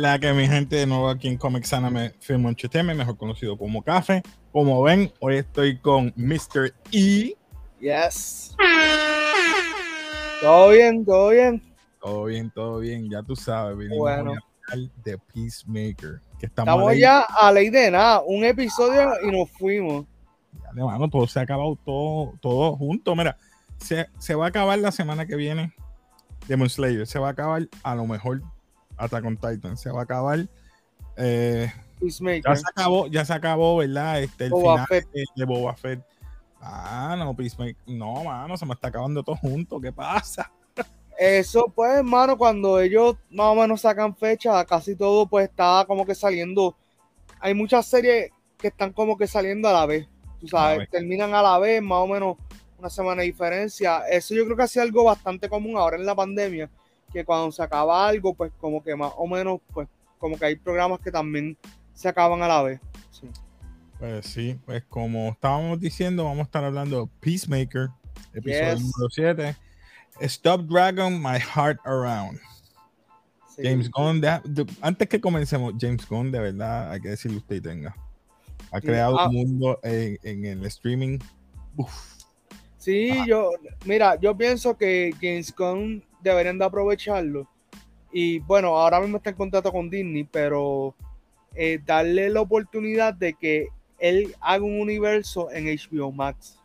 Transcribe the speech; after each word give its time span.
La 0.00 0.18
que 0.18 0.32
mi 0.32 0.48
gente 0.48 0.76
de 0.76 0.86
nuevo 0.86 1.10
aquí 1.10 1.28
en 1.28 1.36
Comics 1.36 1.74
Anime 1.74 2.14
Film 2.20 2.46
Entertainment, 2.46 2.96
mejor 2.96 3.18
conocido 3.18 3.58
como 3.58 3.82
Café. 3.82 4.22
Como 4.50 4.82
ven, 4.82 5.12
hoy 5.20 5.36
estoy 5.36 5.76
con 5.78 6.10
Mr. 6.16 6.72
E. 6.90 7.34
Yes. 7.80 8.56
Todo 10.40 10.70
bien, 10.70 11.04
todo 11.04 11.28
bien. 11.28 11.62
Todo 12.00 12.24
bien, 12.24 12.50
todo 12.50 12.78
bien, 12.78 13.10
ya 13.10 13.22
tú 13.22 13.36
sabes. 13.36 13.76
Venimos 13.76 13.98
Bueno. 13.98 14.32
a 14.32 14.72
hablar 14.72 14.90
de 15.04 15.18
Peacemaker. 15.18 16.22
Que 16.38 16.46
estamos, 16.46 16.72
Estamos 16.72 16.96
ya 16.96 17.20
a 17.20 17.52
ley 17.52 17.68
de 17.68 17.90
nada. 17.90 18.22
Un 18.24 18.42
episodio 18.44 19.06
y 19.22 19.30
nos 19.30 19.50
fuimos. 19.50 20.06
Dale, 20.62 20.82
mano, 20.82 21.10
todo 21.10 21.26
se 21.26 21.40
ha 21.40 21.42
acabado 21.42 21.76
todo, 21.84 22.32
todo 22.40 22.74
junto. 22.74 23.14
Mira, 23.14 23.36
se, 23.76 24.08
se 24.18 24.34
va 24.34 24.46
a 24.46 24.48
acabar 24.48 24.78
la 24.78 24.92
semana 24.92 25.26
que 25.26 25.36
viene 25.36 25.74
Demon 26.48 26.70
Slayer. 26.70 27.06
Se 27.06 27.18
va 27.18 27.28
a 27.28 27.32
acabar 27.32 27.68
a 27.82 27.94
lo 27.94 28.06
mejor 28.06 28.40
Attack 29.00 29.24
on 29.24 29.36
Titan. 29.36 29.76
Se 29.76 29.90
va 29.90 30.00
a 30.00 30.04
acabar. 30.04 30.46
eh, 31.16 31.72
ya 32.44 32.56
se 32.56 32.64
acabó, 32.66 33.06
ya 33.08 33.24
se 33.24 33.32
acabó, 33.32 33.76
¿verdad? 33.76 34.22
Este, 34.22 34.44
el 34.46 34.50
Boba 34.50 34.86
final 34.86 34.86
Fett. 34.86 35.10
de, 35.12 35.24
de 35.36 35.44
Boba 35.44 35.74
Fett. 35.76 36.00
Ah, 36.60 37.14
no, 37.18 37.34
Peacemaker. 37.34 37.76
No, 37.86 38.24
mano, 38.24 38.56
se 38.56 38.66
me 38.66 38.74
está 38.74 38.88
acabando 38.88 39.22
todo 39.22 39.36
junto. 39.36 39.80
¿Qué 39.80 39.92
pasa? 39.92 40.50
Eso, 41.18 41.70
pues, 41.74 41.92
hermano, 41.98 42.36
cuando 42.38 42.80
ellos 42.80 43.16
más 43.30 43.46
o 43.48 43.54
menos 43.54 43.82
sacan 43.82 44.16
fecha, 44.16 44.64
casi 44.64 44.96
todo 44.96 45.26
pues 45.26 45.48
está 45.48 45.84
como 45.86 46.06
que 46.06 46.14
saliendo. 46.14 46.76
Hay 47.40 47.54
muchas 47.54 47.86
series 47.86 48.30
que 48.58 48.68
están 48.68 48.92
como 48.92 49.16
que 49.16 49.26
saliendo 49.26 49.68
a 49.68 49.72
la 49.72 49.86
vez. 49.86 50.06
Tú 50.40 50.48
sabes, 50.48 50.88
terminan 50.90 51.34
a 51.34 51.42
la 51.42 51.58
vez, 51.58 51.82
más 51.82 51.98
o 51.98 52.06
menos 52.06 52.36
una 52.78 52.88
semana 52.88 53.20
de 53.20 53.26
diferencia. 53.26 54.06
Eso 54.08 54.34
yo 54.34 54.44
creo 54.46 54.56
que 54.56 54.62
ha 54.62 54.66
sido 54.66 54.82
algo 54.82 55.04
bastante 55.04 55.48
común 55.50 55.76
ahora 55.76 55.96
en 55.96 56.06
la 56.06 56.14
pandemia, 56.14 56.70
que 57.12 57.24
cuando 57.24 57.50
se 57.52 57.62
acaba 57.62 58.06
algo, 58.08 58.34
pues 58.34 58.52
como 58.60 58.82
que 58.82 58.94
más 58.96 59.12
o 59.16 59.26
menos, 59.26 59.60
pues 59.72 59.88
como 60.18 60.38
que 60.38 60.44
hay 60.46 60.56
programas 60.56 61.00
que 61.00 61.10
también 61.10 61.56
se 61.94 62.08
acaban 62.08 62.42
a 62.42 62.48
la 62.48 62.62
vez. 62.62 62.80
Sí. 63.10 63.28
Pues 63.98 64.26
sí, 64.26 64.58
pues 64.64 64.82
como 64.88 65.28
estábamos 65.30 65.78
diciendo, 65.80 66.24
vamos 66.24 66.40
a 66.40 66.42
estar 66.44 66.64
hablando 66.64 67.02
de 67.04 67.10
Peacemaker, 67.20 67.88
episodio 68.32 68.74
Yes. 68.74 68.80
número 68.82 69.10
7. 69.10 69.56
Stop 70.20 70.62
Dragon, 70.62 71.20
My 71.22 71.38
Heart 71.38 71.80
Around. 71.84 72.38
Sí. 73.56 73.62
James 73.64 73.90
Gunn, 73.90 74.20
de- 74.20 74.66
antes 74.80 75.08
que 75.08 75.20
comencemos, 75.20 75.74
James 75.78 76.06
Gunn, 76.08 76.30
de 76.32 76.38
verdad, 76.40 76.92
hay 76.92 77.00
que 77.00 77.08
decirle 77.10 77.38
usted 77.38 77.56
y 77.56 77.60
tenga. 77.60 77.94
Ha 78.72 78.80
Sí, 78.80 78.86
creado 78.86 79.18
ah. 79.18 79.28
un 79.28 79.34
mundo 79.34 79.80
en, 79.82 80.18
en 80.22 80.44
el 80.44 80.64
streaming. 80.66 81.18
Uf, 81.76 81.92
Sí, 82.78 83.10
Ah. 83.10 83.24
yo, 83.28 83.50
mira, 83.84 84.18
yo 84.18 84.34
pienso 84.34 84.74
que 84.78 85.12
Gamescom 85.20 86.00
deberían 86.22 86.58
de 86.58 86.64
aprovecharlo. 86.64 87.46
Y 88.12 88.40
bueno, 88.40 88.76
ahora 88.76 89.00
mismo 89.00 89.18
está 89.18 89.30
en 89.30 89.36
contrato 89.36 89.70
con 89.72 89.88
Disney, 89.88 90.24
pero 90.24 90.94
eh, 91.54 91.80
darle 91.84 92.28
la 92.30 92.40
oportunidad 92.40 93.14
de 93.14 93.34
que 93.34 93.68
él 93.98 94.34
haga 94.40 94.64
un 94.64 94.80
universo 94.80 95.50
en 95.50 95.66
HBO 95.66 96.10
Max. 96.10 96.58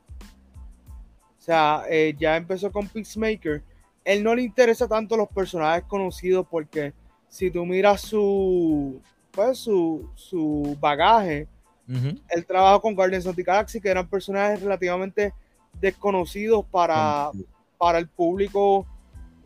O 1.40 1.42
sea, 1.42 1.84
eh, 1.90 2.16
ya 2.18 2.38
empezó 2.38 2.72
con 2.72 2.88
Peacemaker. 2.88 3.62
Él 4.04 4.24
no 4.24 4.34
le 4.34 4.42
interesa 4.42 4.88
tanto 4.88 5.16
los 5.18 5.28
personajes 5.28 5.84
conocidos 5.84 6.48
porque 6.50 6.94
si 7.30 7.52
tú 7.52 7.66
miras 7.66 8.02
su, 8.02 9.02
pues, 9.32 9.58
su, 9.58 10.10
su 10.16 10.78
bagaje, 10.80 11.48
ujú. 11.88 12.18
el 12.30 12.46
trabajo 12.46 12.82
con 12.82 12.96
Guardians 12.96 13.28
of 13.28 13.36
the 13.36 13.44
Galaxy, 13.44 13.82
que 13.82 13.90
eran 13.90 14.08
personajes 14.08 14.62
relativamente 14.62 15.34
desconocidos 15.80 16.66
para, 16.66 17.30
para 17.78 18.00
el 18.00 18.08
público 18.08 18.88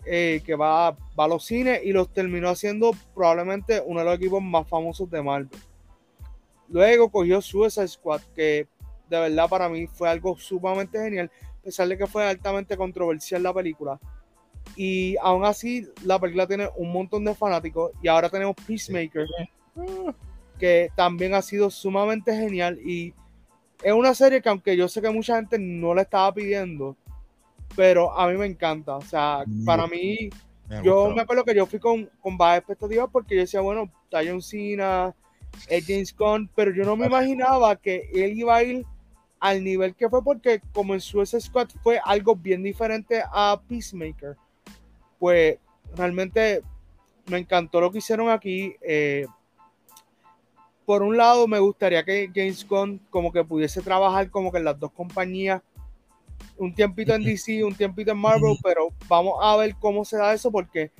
eh, 0.05 0.41
que 0.45 0.55
va, 0.55 0.91
va 0.91 1.25
a 1.25 1.27
los 1.27 1.45
cines 1.45 1.81
y 1.83 1.91
los 1.91 2.11
terminó 2.11 2.49
haciendo 2.49 2.91
probablemente 3.13 3.81
uno 3.85 3.99
de 3.99 4.05
los 4.05 4.15
equipos 4.15 4.41
más 4.41 4.67
famosos 4.67 5.09
de 5.09 5.21
Marvel. 5.21 5.49
Luego 6.69 7.09
cogió 7.09 7.41
Suicide 7.41 7.87
Squad, 7.87 8.21
que 8.35 8.67
de 9.09 9.19
verdad 9.19 9.49
para 9.49 9.69
mí 9.69 9.87
fue 9.87 10.09
algo 10.09 10.37
sumamente 10.37 10.99
genial, 10.99 11.31
a 11.59 11.63
pesar 11.63 11.87
de 11.87 11.97
que 11.97 12.07
fue 12.07 12.23
altamente 12.23 12.77
controversial 12.77 13.41
la 13.41 13.53
película. 13.53 13.99
Y 14.75 15.15
aún 15.21 15.45
así, 15.45 15.87
la 16.03 16.19
película 16.19 16.47
tiene 16.47 16.69
un 16.75 16.91
montón 16.91 17.25
de 17.25 17.33
fanáticos 17.33 17.91
y 18.03 18.07
ahora 18.07 18.29
tenemos 18.29 18.55
Peacemaker, 18.67 19.25
que 20.59 20.89
también 20.95 21.33
ha 21.33 21.41
sido 21.41 21.69
sumamente 21.69 22.35
genial 22.35 22.79
y 22.79 23.13
es 23.81 23.93
una 23.93 24.13
serie 24.13 24.41
que 24.41 24.49
aunque 24.49 24.75
yo 24.75 24.87
sé 24.87 25.01
que 25.01 25.09
mucha 25.09 25.37
gente 25.37 25.57
no 25.57 25.93
la 25.93 26.03
estaba 26.03 26.33
pidiendo, 26.33 26.97
pero 27.79 28.11
a 28.11 28.27
mí 28.27 28.35
me 28.37 28.45
encanta. 28.45 28.97
O 28.97 29.01
sea, 29.01 29.45
para 29.65 29.87
mí, 29.87 30.29
Me 30.67 30.83
yo 30.83 31.05
gustó. 31.05 31.15
me 31.15 31.21
acuerdo 31.21 31.45
que 31.45 31.55
yo 31.55 31.65
fui 31.65 31.79
con, 31.79 32.09
con 32.19 32.37
bajas 32.37 32.57
expectativas 32.57 33.07
porque 33.09 33.35
yo 33.35 33.41
decía, 33.41 33.61
bueno, 33.61 33.89
está 34.03 34.19
John 34.21 34.41
Cena, 34.41 35.15
es 35.69 35.87
James 35.87 36.13
Gunn, 36.13 36.49
pero 36.53 36.73
yo 36.73 36.83
no 36.83 36.97
me 36.97 37.05
imaginaba 37.07 37.77
que 37.77 38.09
él 38.13 38.37
iba 38.37 38.53
a 38.53 38.63
ir 38.63 38.85
al 39.39 39.63
nivel 39.63 39.95
que 39.95 40.09
fue 40.09 40.21
porque 40.21 40.61
como 40.73 40.93
en 40.93 40.99
Suicide 40.99 41.39
Squad 41.39 41.69
fue 41.81 42.01
algo 42.03 42.35
bien 42.35 42.63
diferente 42.63 43.23
a 43.31 43.57
Peacemaker, 43.69 44.35
pues 45.17 45.57
realmente 45.95 46.61
me 47.27 47.37
encantó 47.37 47.79
lo 47.79 47.93
que 47.93 47.99
hicieron 47.99 48.29
aquí. 48.29 48.75
eh, 48.81 49.25
por 50.85 51.01
un 51.03 51.15
lado, 51.15 51.47
me 51.47 51.59
gustaría 51.59 52.03
que 52.03 52.29
James 52.35 52.67
Gunn 52.67 52.99
como 53.09 53.31
que 53.31 53.45
pudiese 53.45 53.81
trabajar 53.81 54.29
como 54.29 54.51
que 54.51 54.57
en 54.57 54.65
las 54.65 54.77
dos 54.77 54.91
compañías, 54.91 55.61
un 56.57 56.73
tiempito 56.73 57.13
en 57.13 57.23
DC, 57.25 57.63
un 57.63 57.75
tiempito 57.75 58.11
en 58.11 58.17
Marvel, 58.17 58.57
pero 58.63 58.89
vamos 59.07 59.35
a 59.41 59.55
ver 59.57 59.75
cómo 59.79 60.05
se 60.05 60.17
da 60.17 60.33
eso 60.33 60.51
porque 60.51 60.91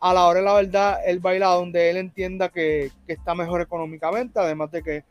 a 0.00 0.14
la 0.14 0.26
hora 0.26 0.40
de 0.40 0.44
la 0.44 0.54
verdad, 0.54 0.98
él 1.06 1.24
va 1.24 1.30
a 1.30 1.34
ir 1.34 1.42
a 1.42 1.48
donde 1.48 1.90
él 1.90 1.96
entienda 1.96 2.48
que, 2.48 2.92
que 3.06 3.14
está 3.14 3.34
mejor 3.34 3.60
económicamente, 3.60 4.38
además 4.38 4.70
de 4.70 4.82
que 4.82 5.04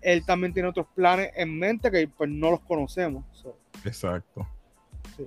él 0.00 0.24
también 0.24 0.52
tiene 0.52 0.68
otros 0.68 0.86
planes 0.94 1.30
en 1.34 1.58
mente 1.58 1.90
que 1.90 2.08
pues 2.08 2.30
no 2.30 2.50
los 2.50 2.60
conocemos. 2.60 3.24
So, 3.32 3.56
Exacto. 3.84 4.46
Sí. 5.16 5.26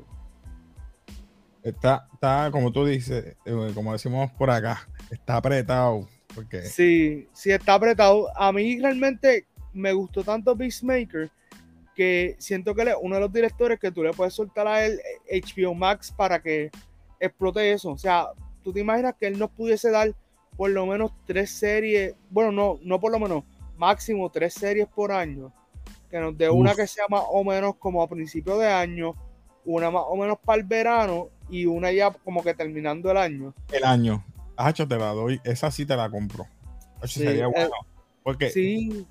Está, 1.64 2.08
está, 2.14 2.50
como 2.52 2.72
tú 2.72 2.86
dices, 2.86 3.36
eh, 3.46 3.72
como 3.74 3.92
decimos 3.92 4.32
por 4.32 4.50
acá, 4.50 4.88
está 5.10 5.38
apretado. 5.38 6.08
Porque 6.34 6.64
Sí, 6.64 7.28
sí 7.34 7.52
está 7.52 7.74
apretado. 7.74 8.30
A 8.38 8.52
mí 8.54 8.80
realmente 8.80 9.46
me 9.74 9.92
gustó 9.92 10.24
tanto 10.24 10.56
Peacemaker 10.56 11.30
que 11.96 12.35
siento 12.40 12.74
que 12.74 12.84
él 12.84 12.88
es 12.90 12.96
uno 13.02 13.16
de 13.16 13.22
los 13.22 13.34
directores 13.34 13.79
que 13.79 13.91
tú 13.91 14.03
le 14.03 14.13
puedes 14.13 14.34
soltar 14.34 14.68
a 14.68 14.85
él 14.85 15.00
eh, 15.29 15.41
HBO 15.41 15.74
Max 15.74 16.12
para 16.12 16.41
que 16.41 16.72
explote 17.19 17.72
eso. 17.72 17.91
O 17.91 17.97
sea, 17.97 18.28
tú 18.63 18.72
te 18.74 18.79
imaginas 18.79 19.16
que 19.19 19.28
él 19.28 19.38
nos 19.38 19.52
pudiese 19.52 19.91
dar 19.91 20.13
por 20.57 20.69
lo 20.69 20.85
menos 20.85 21.12
tres 21.25 21.51
series, 21.51 22.16
bueno, 22.30 22.51
no, 22.51 22.80
no 22.84 23.00
por 23.00 23.12
lo 23.12 23.19
menos, 23.19 23.44
máximo 23.78 24.30
tres 24.30 24.53
series 24.53 24.88
por 24.88 25.12
año. 25.12 25.51
Que 26.09 26.19
nos 26.19 26.38
dé 26.38 26.50
una 26.50 26.75
que 26.75 26.88
sea 26.88 27.06
más 27.09 27.24
o 27.30 27.44
menos 27.44 27.75
como 27.78 28.03
a 28.03 28.07
principio 28.09 28.57
de 28.57 28.68
año, 28.68 29.16
una 29.66 29.90
más 29.90 30.03
o 30.07 30.16
menos 30.18 30.38
para 30.44 30.62
el 30.62 30.68
verano 30.68 31.30
y 31.50 31.66
una 31.66 31.91
ya 31.91 32.12
como 32.12 32.44
que 32.44 32.53
terminando 32.53 33.12
el 33.12 33.18
año. 33.18 33.53
el 33.72 33.84
año, 33.84 34.24
Hacho, 34.57 34.88
te 34.88 34.97
la 34.97 35.13
doy, 35.13 35.40
esa 35.44 35.72
sí 35.72 35.85
te 35.85 35.96
la 35.96 36.09
compro. 36.09 36.47
Sí, 37.03 37.22
sería 37.22 37.46
eh, 37.46 37.51
bueno. 37.53 37.72
Porque, 38.24 38.50
Sí. 38.50 39.07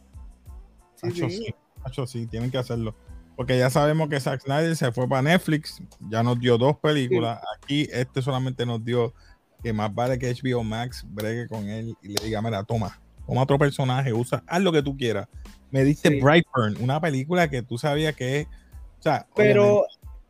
Sí, 0.97 1.31
sí. 1.31 1.55
Sí, 2.07 2.27
tienen 2.27 2.51
que 2.51 2.59
hacerlo. 2.59 2.95
Porque 3.37 3.57
ya 3.59 3.71
sabemos 3.71 4.09
que 4.09 4.21
Zack 4.21 4.43
Snyder 4.43 4.77
se 4.77 4.93
fue 4.93 5.09
para 5.09 5.23
Netflix, 5.23 5.83
ya 6.11 6.23
nos 6.23 6.39
dio 6.39 6.59
dos 6.59 6.77
películas. 6.79 7.41
Aquí 7.57 7.89
este 7.91 8.21
solamente 8.23 8.67
nos 8.67 8.85
dio 8.85 9.15
que 9.63 9.73
más 9.73 9.95
vale 9.95 10.19
que 10.19 10.31
HBO 10.35 10.63
Max 10.65 11.05
bregue 11.09 11.47
con 11.49 11.67
él 11.69 11.95
y 12.03 12.09
le 12.09 12.25
diga, 12.25 12.43
mira, 12.43 12.63
toma, 12.65 13.01
toma 13.27 13.43
otro 13.43 13.59
personaje, 13.59 14.13
usa, 14.13 14.43
haz 14.47 14.61
lo 14.63 14.73
que 14.73 14.83
tú 14.83 14.97
quieras. 14.97 15.27
Me 15.71 15.85
diste 15.85 16.09
Sí. 16.11 16.21
Brightburn, 16.21 16.77
una 16.83 17.01
película 17.01 17.49
que 17.49 17.63
tú 17.63 17.79
sabías 17.79 18.15
que 18.15 18.41
es, 18.41 18.47
o 18.99 19.03
sea, 19.03 19.27
Pero 19.37 19.85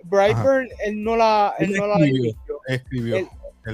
Brightburn, 0.05 0.69
él 0.85 1.03
no 1.03 1.17
la, 1.17 1.55
él 1.59 1.71
Él 1.73 1.77
no 1.79 1.87
la 1.87 1.95
escribió. 1.95 2.23
dirigió. 2.23 2.59
escribió, 2.69 3.17
él- 3.17 3.29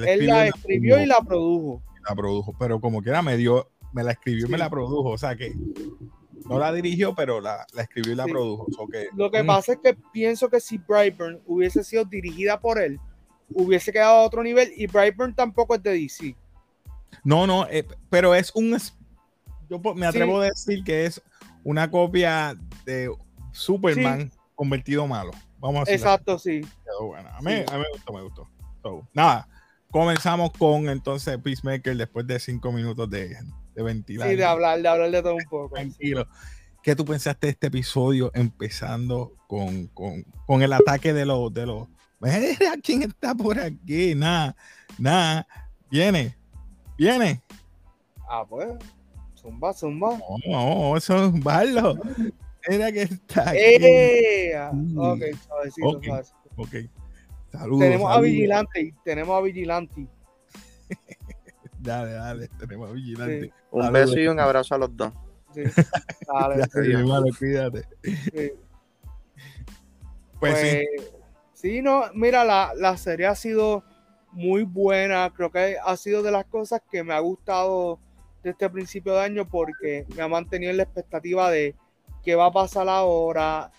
él, 0.09 0.27
la 0.27 0.47
escribió 0.47 0.99
y 1.01 1.07
la 1.07 1.19
produjo. 1.21 1.83
la 2.09 2.15
produjo, 2.15 2.55
pero 2.59 2.81
como 2.81 3.03
quiera 3.03 3.21
me 3.23 3.37
dio, 3.37 3.71
me 3.93 4.03
la 4.03 4.13
escribió 4.13 4.47
y 4.47 4.51
me 4.51 4.59
la 4.59 4.71
produjo, 4.71 5.11
o 5.11 5.19
sea 5.19 5.37
que 5.37 5.53
no 6.49 6.59
la 6.59 6.73
dirigió, 6.73 7.15
pero 7.15 7.41
la, 7.41 7.67
la 7.73 7.83
escribió 7.83 8.13
y 8.13 8.17
la 8.17 8.25
Sí. 8.25 8.31
produjo. 8.31 8.67
so 8.77 8.87
que, 8.87 9.09
Lo 9.15 9.31
que 9.31 9.43
mm, 9.43 9.47
pasa 9.47 9.73
es 9.73 9.79
que 9.83 9.95
pienso 10.13 10.49
que 10.49 10.61
si 10.61 10.79
Brightburn 10.79 11.41
hubiese 11.47 11.83
sido 11.85 12.05
dirigida 12.05 12.59
por 12.61 12.79
él, 12.81 12.99
hubiese 13.51 13.93
quedado 13.93 14.17
a 14.17 14.23
otro 14.25 14.43
nivel 14.43 14.73
y 14.77 14.87
Brightburn 14.87 15.35
tampoco 15.35 15.75
es 15.75 15.83
de 15.83 15.93
DC. 15.93 16.37
No, 17.25 17.47
no, 17.47 17.67
eh, 17.69 17.87
pero 18.11 18.35
es 18.35 18.53
un. 18.55 18.77
Yo 19.69 19.79
me 19.95 20.01
Sí. 20.03 20.05
atrevo 20.05 20.41
a 20.41 20.45
decir 20.47 20.83
que 20.85 21.07
es 21.07 21.21
una 21.65 21.91
copia 21.91 22.57
de 22.85 23.11
Superman 23.53 24.31
convertido 24.55 25.07
malo. 25.07 25.33
Vamos 25.59 25.81
a 25.81 25.83
así. 25.85 25.93
Exacto, 25.93 26.39
sí. 26.39 26.61
Quedó 26.85 27.07
buena. 27.09 27.37
A 27.37 27.41
mí, 27.43 27.51
Sí. 27.53 27.65
a 27.69 27.77
mí 27.77 27.81
me 27.83 27.91
gustó, 27.93 28.13
me 28.13 28.23
gustó. 28.23 28.49
So, 28.83 29.09
nada, 29.15 29.49
comenzamos 29.91 30.51
con 30.53 30.89
entonces 30.89 31.37
Peacemaker 31.39 31.97
después 31.97 32.27
de 32.27 32.39
cinco 32.39 32.71
minutos 32.71 33.09
de, 33.11 33.37
de 33.77 33.83
ventilar. 33.83 34.29
Sí, 34.29 34.35
de 34.35 34.45
hablar, 34.45 34.83
de 34.83 34.89
hablar 34.89 35.11
de 35.11 35.23
todo 35.23 35.37
un 35.37 35.45
poco. 35.49 35.75
Tranquilo. 35.75 36.27
¿Qué 36.83 36.97
tú 36.97 37.05
pensaste 37.05 37.47
de 37.47 37.51
este 37.53 37.67
episodio 37.69 38.33
empezando 38.35 39.35
con, 39.47 39.87
con, 39.89 40.23
con 40.47 40.63
el 40.63 40.73
ataque 40.73 41.13
de 41.13 41.27
los 41.27 41.53
de 41.53 41.67
los 41.67 41.89
quién 42.83 43.03
está 43.03 43.35
por 43.35 43.59
aquí, 43.59 44.15
nada, 44.15 44.57
nada, 44.99 45.47
viene, 45.91 46.37
viene. 46.97 47.43
Ah, 48.29 48.45
pues. 48.49 48.69
Zumba, 49.41 49.73
zumba. 49.73 50.19
No, 50.19 50.91
no, 50.91 50.97
eso 50.97 51.27
es 51.27 51.43
barlo. 51.43 51.97
Era 52.69 52.91
que 52.91 53.03
está 53.03 53.51
aquí. 53.51 53.59
¡Eh! 53.61 54.59
Sí. 54.73 54.95
Ok, 54.97 55.21
suavecito, 55.47 55.89
Ok. 55.89 56.05
suavecito. 56.05 56.37
Ok. 56.57 56.75
Saludos. 57.53 57.81
Tenemos 57.81 58.17
a. 58.17 58.21
Vigilante, 58.21 58.95
tenemos 59.05 59.39
a 59.39 59.43
Vigilante. 59.43 60.09
Dale, 61.87 62.13
dale. 62.13 62.49
Tenemos 62.59 62.91
a 62.91 62.93
Vigilante. 62.93 63.41
Sí. 63.43 63.53
Un 63.71 63.93
beso 63.93 64.19
y 64.19 64.27
un 64.27 64.41
abrazo 64.41 64.75
a 64.75 64.79
los 64.79 64.97
dos. 64.97 65.13
Sí. 65.55 65.63
Dale, 66.27 66.67
Dale, 66.75 66.93
hermano, 66.93 67.27
cuídate. 67.39 67.89
sí. 68.03 68.53
Pues, 70.41 70.59
sí. 70.59 70.87
Pues, 70.97 71.13
sí, 71.55 71.83
no, 71.83 72.05
mira, 72.15 72.45
la, 72.45 72.73
la 72.77 72.97
serie 72.97 73.27
ha 73.27 73.35
sido 73.35 73.85
muy 74.33 74.65
buena. 74.65 75.33
Creo 75.35 75.51
que 75.51 75.77
ha 75.83 75.97
sido 75.97 76.23
de 76.23 76.33
las 76.33 76.45
cosas 76.47 76.83
que 76.91 77.05
me 77.05 77.15
ha 77.15 77.21
gustado 77.21 78.01
de 78.43 78.51
este 78.51 78.69
principio 78.69 79.15
de 79.15 79.21
año 79.21 79.49
porque 79.49 80.07
me 80.15 80.23
ha 80.23 80.29
mantenido 80.29 80.71
en 80.71 80.77
la 80.79 80.83
expectativa 80.83 81.51
de 81.51 81.75
qué 82.23 82.35
va 82.35 82.47
a 82.47 82.53
pasar 82.53 82.89
ahora. 82.89 83.71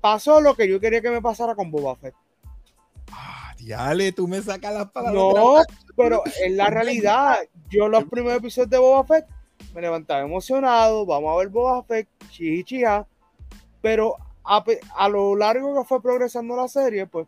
Pasó 0.00 0.40
lo 0.40 0.54
que 0.54 0.68
yo 0.68 0.78
quería 0.78 1.00
que 1.00 1.10
me 1.10 1.20
pasara 1.22 1.54
con 1.54 1.70
Boba 1.70 1.96
Fett. 1.96 2.14
Diale, 3.60 4.12
tú 4.12 4.26
me 4.26 4.40
sacas 4.40 4.72
las 4.72 4.90
palabras. 4.90 5.34
No, 5.34 5.62
pero 5.96 6.22
en 6.42 6.56
la 6.56 6.68
realidad, 6.68 7.38
yo 7.68 7.88
los 7.88 8.04
primeros 8.04 8.38
episodios 8.38 8.70
de 8.70 8.78
Boba 8.78 9.04
Fett 9.04 9.26
me 9.74 9.82
levantaba 9.82 10.22
emocionado, 10.22 11.04
vamos 11.04 11.32
a 11.32 11.38
ver 11.38 11.48
Boba 11.48 11.82
Fett, 11.84 12.08
chiji 12.30 12.64
chija, 12.64 13.06
pero 13.82 14.16
a, 14.44 15.08
lo 15.08 15.36
largo 15.36 15.74
que 15.74 15.86
fue 15.86 16.02
progresando 16.02 16.56
la 16.56 16.68
serie, 16.68 17.06
pues 17.06 17.26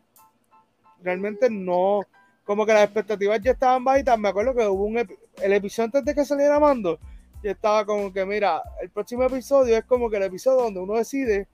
realmente 1.01 1.49
no, 1.49 2.01
como 2.43 2.65
que 2.65 2.73
las 2.73 2.85
expectativas 2.85 3.39
ya 3.41 3.51
estaban 3.51 3.83
bajitas, 3.83 4.17
me 4.17 4.29
acuerdo 4.29 4.55
que 4.55 4.67
hubo 4.67 4.85
un 4.85 4.97
el 4.97 5.53
episodio 5.53 5.85
antes 5.85 6.05
de 6.05 6.15
que 6.15 6.25
saliera 6.25 6.59
Mando, 6.59 6.99
yo 7.43 7.51
estaba 7.51 7.85
como 7.85 8.11
que, 8.11 8.25
mira, 8.25 8.61
el 8.81 8.89
próximo 8.89 9.23
episodio 9.23 9.77
es 9.77 9.85
como 9.85 10.09
que 10.09 10.17
el 10.17 10.23
episodio 10.23 10.63
donde 10.63 10.79
uno 10.79 10.95
decide 10.95 11.47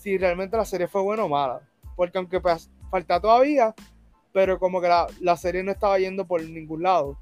si 0.00 0.16
realmente 0.16 0.56
la 0.56 0.64
serie 0.64 0.86
fue 0.86 1.02
buena 1.02 1.24
o 1.24 1.28
mala, 1.28 1.60
porque 1.96 2.18
aunque 2.18 2.40
pues, 2.40 2.70
falta 2.90 3.20
todavía, 3.20 3.74
pero 4.32 4.58
como 4.58 4.80
que 4.80 4.88
la, 4.88 5.06
la 5.20 5.36
serie 5.36 5.62
no 5.62 5.72
estaba 5.72 5.98
yendo 5.98 6.26
por 6.26 6.42
ningún 6.42 6.82
lado. 6.82 7.18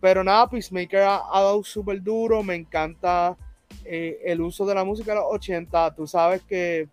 Pero 0.00 0.24
nada, 0.24 0.48
Peacemaker 0.48 1.00
ha, 1.00 1.22
ha 1.32 1.42
dado 1.42 1.62
súper 1.62 2.02
duro, 2.02 2.42
me 2.42 2.54
encanta 2.54 3.36
eh, 3.84 4.20
el 4.24 4.40
uso 4.40 4.66
de 4.66 4.74
la 4.74 4.84
música 4.84 5.12
de 5.12 5.18
los 5.20 5.26
80, 5.30 5.94
tú 5.94 6.06
sabes 6.06 6.42
que 6.42 6.88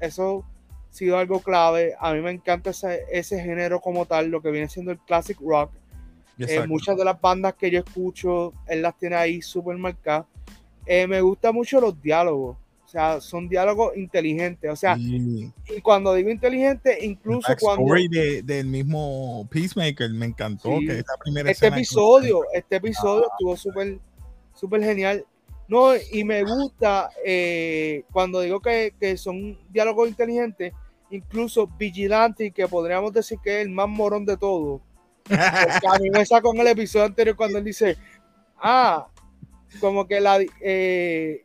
eso 0.00 0.44
ha 0.88 0.92
sido 0.92 1.18
algo 1.18 1.40
clave, 1.40 1.94
a 1.98 2.12
mí 2.12 2.20
me 2.20 2.30
encanta 2.30 2.70
ese, 2.70 3.04
ese 3.10 3.40
género 3.40 3.80
como 3.80 4.06
tal, 4.06 4.28
lo 4.28 4.40
que 4.42 4.50
viene 4.50 4.68
siendo 4.68 4.92
el 4.92 4.98
classic 4.98 5.38
rock, 5.40 5.70
Eh, 6.38 6.66
muchas 6.66 6.96
de 6.96 7.04
las 7.04 7.20
bandas 7.20 7.54
que 7.54 7.70
yo 7.70 7.80
escucho, 7.80 8.52
él 8.66 8.82
las 8.82 8.96
tiene 8.98 9.14
ahí 9.14 9.42
súper 9.42 9.76
marcadas. 9.76 10.26
Eh, 10.86 11.06
me 11.06 11.20
gustan 11.20 11.54
mucho 11.54 11.80
los 11.80 12.00
diálogos, 12.02 12.56
sea, 12.92 13.20
son 13.20 13.48
diálogos 13.48 13.96
inteligentes, 13.96 14.70
o 14.70 14.76
sea, 14.76 14.96
Y 14.98 15.50
y 15.74 15.80
cuando 15.80 16.12
digo 16.14 16.28
inteligente, 16.30 16.98
el 17.04 17.12
incluso 17.12 17.48
cuando... 17.58 17.84
backstory 17.86 18.08
de- 18.08 18.42
del 18.42 18.66
mismo 18.66 19.48
Peacemaker 19.50 20.10
me 20.10 20.26
encantó. 20.26 20.78
Sí. 20.78 20.86
Que 20.86 20.98
esta 20.98 21.14
primera 21.22 21.50
este 21.50 21.66
escena 21.66 21.76
que- 21.76 21.80
episodio, 21.82 22.40
este 22.52 22.76
episodio 22.76 23.26
estuvo 23.30 23.56
súper, 23.56 23.98
súper 24.54 24.82
genial. 24.82 25.24
No, 25.68 25.92
y 25.96 26.22
me 26.24 26.42
gusta 26.44 27.08
eh, 27.24 28.04
cuando 28.12 28.40
digo 28.42 28.60
que, 28.60 28.92
que 29.00 29.16
son 29.16 29.58
diálogos 29.70 30.08
inteligentes, 30.08 30.74
incluso 31.10 31.66
vigilante, 31.78 32.50
que 32.50 32.68
podríamos 32.68 33.12
decir 33.12 33.38
que 33.42 33.60
es 33.60 33.66
el 33.66 33.72
más 33.72 33.88
morón 33.88 34.26
de 34.26 34.36
todo. 34.36 34.82
Porque 35.22 35.86
a 35.88 35.98
mí 35.98 36.10
me 36.10 36.26
sacó 36.26 36.52
en 36.52 36.60
el 36.60 36.66
episodio 36.66 37.06
anterior 37.06 37.36
cuando 37.36 37.56
él 37.58 37.64
dice, 37.64 37.96
ah, 38.58 39.06
como 39.80 40.06
que 40.06 40.20
la, 40.20 40.40
eh, 40.60 41.42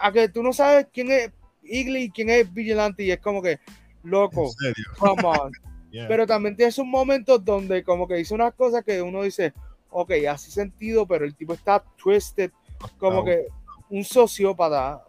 a 0.00 0.12
que 0.12 0.28
tú 0.28 0.42
no 0.42 0.52
sabes 0.52 0.86
quién 0.92 1.10
es 1.10 1.30
Igly 1.62 2.04
y 2.04 2.10
quién 2.10 2.30
es 2.30 2.52
vigilante, 2.52 3.02
y 3.04 3.10
es 3.10 3.20
como 3.20 3.42
que, 3.42 3.58
loco, 4.02 4.44
En 4.46 4.52
serio. 4.52 4.84
come 4.98 5.22
on. 5.24 5.52
Yeah. 5.92 6.06
Pero 6.06 6.24
también 6.24 6.54
tienes 6.54 6.78
un 6.78 6.88
momento 6.88 7.36
donde 7.36 7.82
como 7.82 8.06
que 8.06 8.14
dice 8.14 8.32
unas 8.32 8.54
cosas 8.54 8.84
que 8.84 9.02
uno 9.02 9.24
dice, 9.24 9.52
ok, 9.90 10.12
hace 10.30 10.48
sentido, 10.52 11.04
pero 11.04 11.24
el 11.24 11.34
tipo 11.34 11.52
está 11.52 11.82
twisted, 12.00 12.52
como 12.96 13.16
Wow. 13.16 13.24
que 13.24 13.46
un 13.88 14.04
sociópata, 14.04 15.02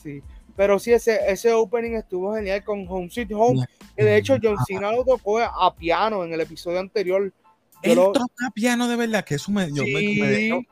sí. 0.00 0.22
Pero 0.56 0.78
sí, 0.78 0.92
ese, 0.92 1.18
ese 1.26 1.52
opening 1.52 1.96
estuvo 1.96 2.32
genial 2.36 2.62
con 2.62 2.86
Home 2.88 3.10
Sweet 3.10 3.32
Home. 3.34 3.64
que 3.96 4.04
de 4.04 4.16
hecho, 4.16 4.36
John 4.40 4.56
Cena 4.64 4.92
lo 4.92 5.04
tocó 5.04 5.40
a 5.40 5.74
piano 5.74 6.22
en 6.24 6.32
el 6.32 6.40
episodio 6.40 6.78
anterior. 6.78 7.32
Yo 7.82 7.90
Él 7.90 7.96
lo- 7.96 8.12
toca 8.12 8.50
piano 8.54 8.86
de 8.86 8.94
verdad, 8.94 9.24
que 9.24 9.34
eso 9.34 9.50
me, 9.50 9.66
yo, 9.72 9.82
me- 9.82 9.98
Sí. 10.00 10.20
me 10.20 10.26
dejó- 10.28 10.62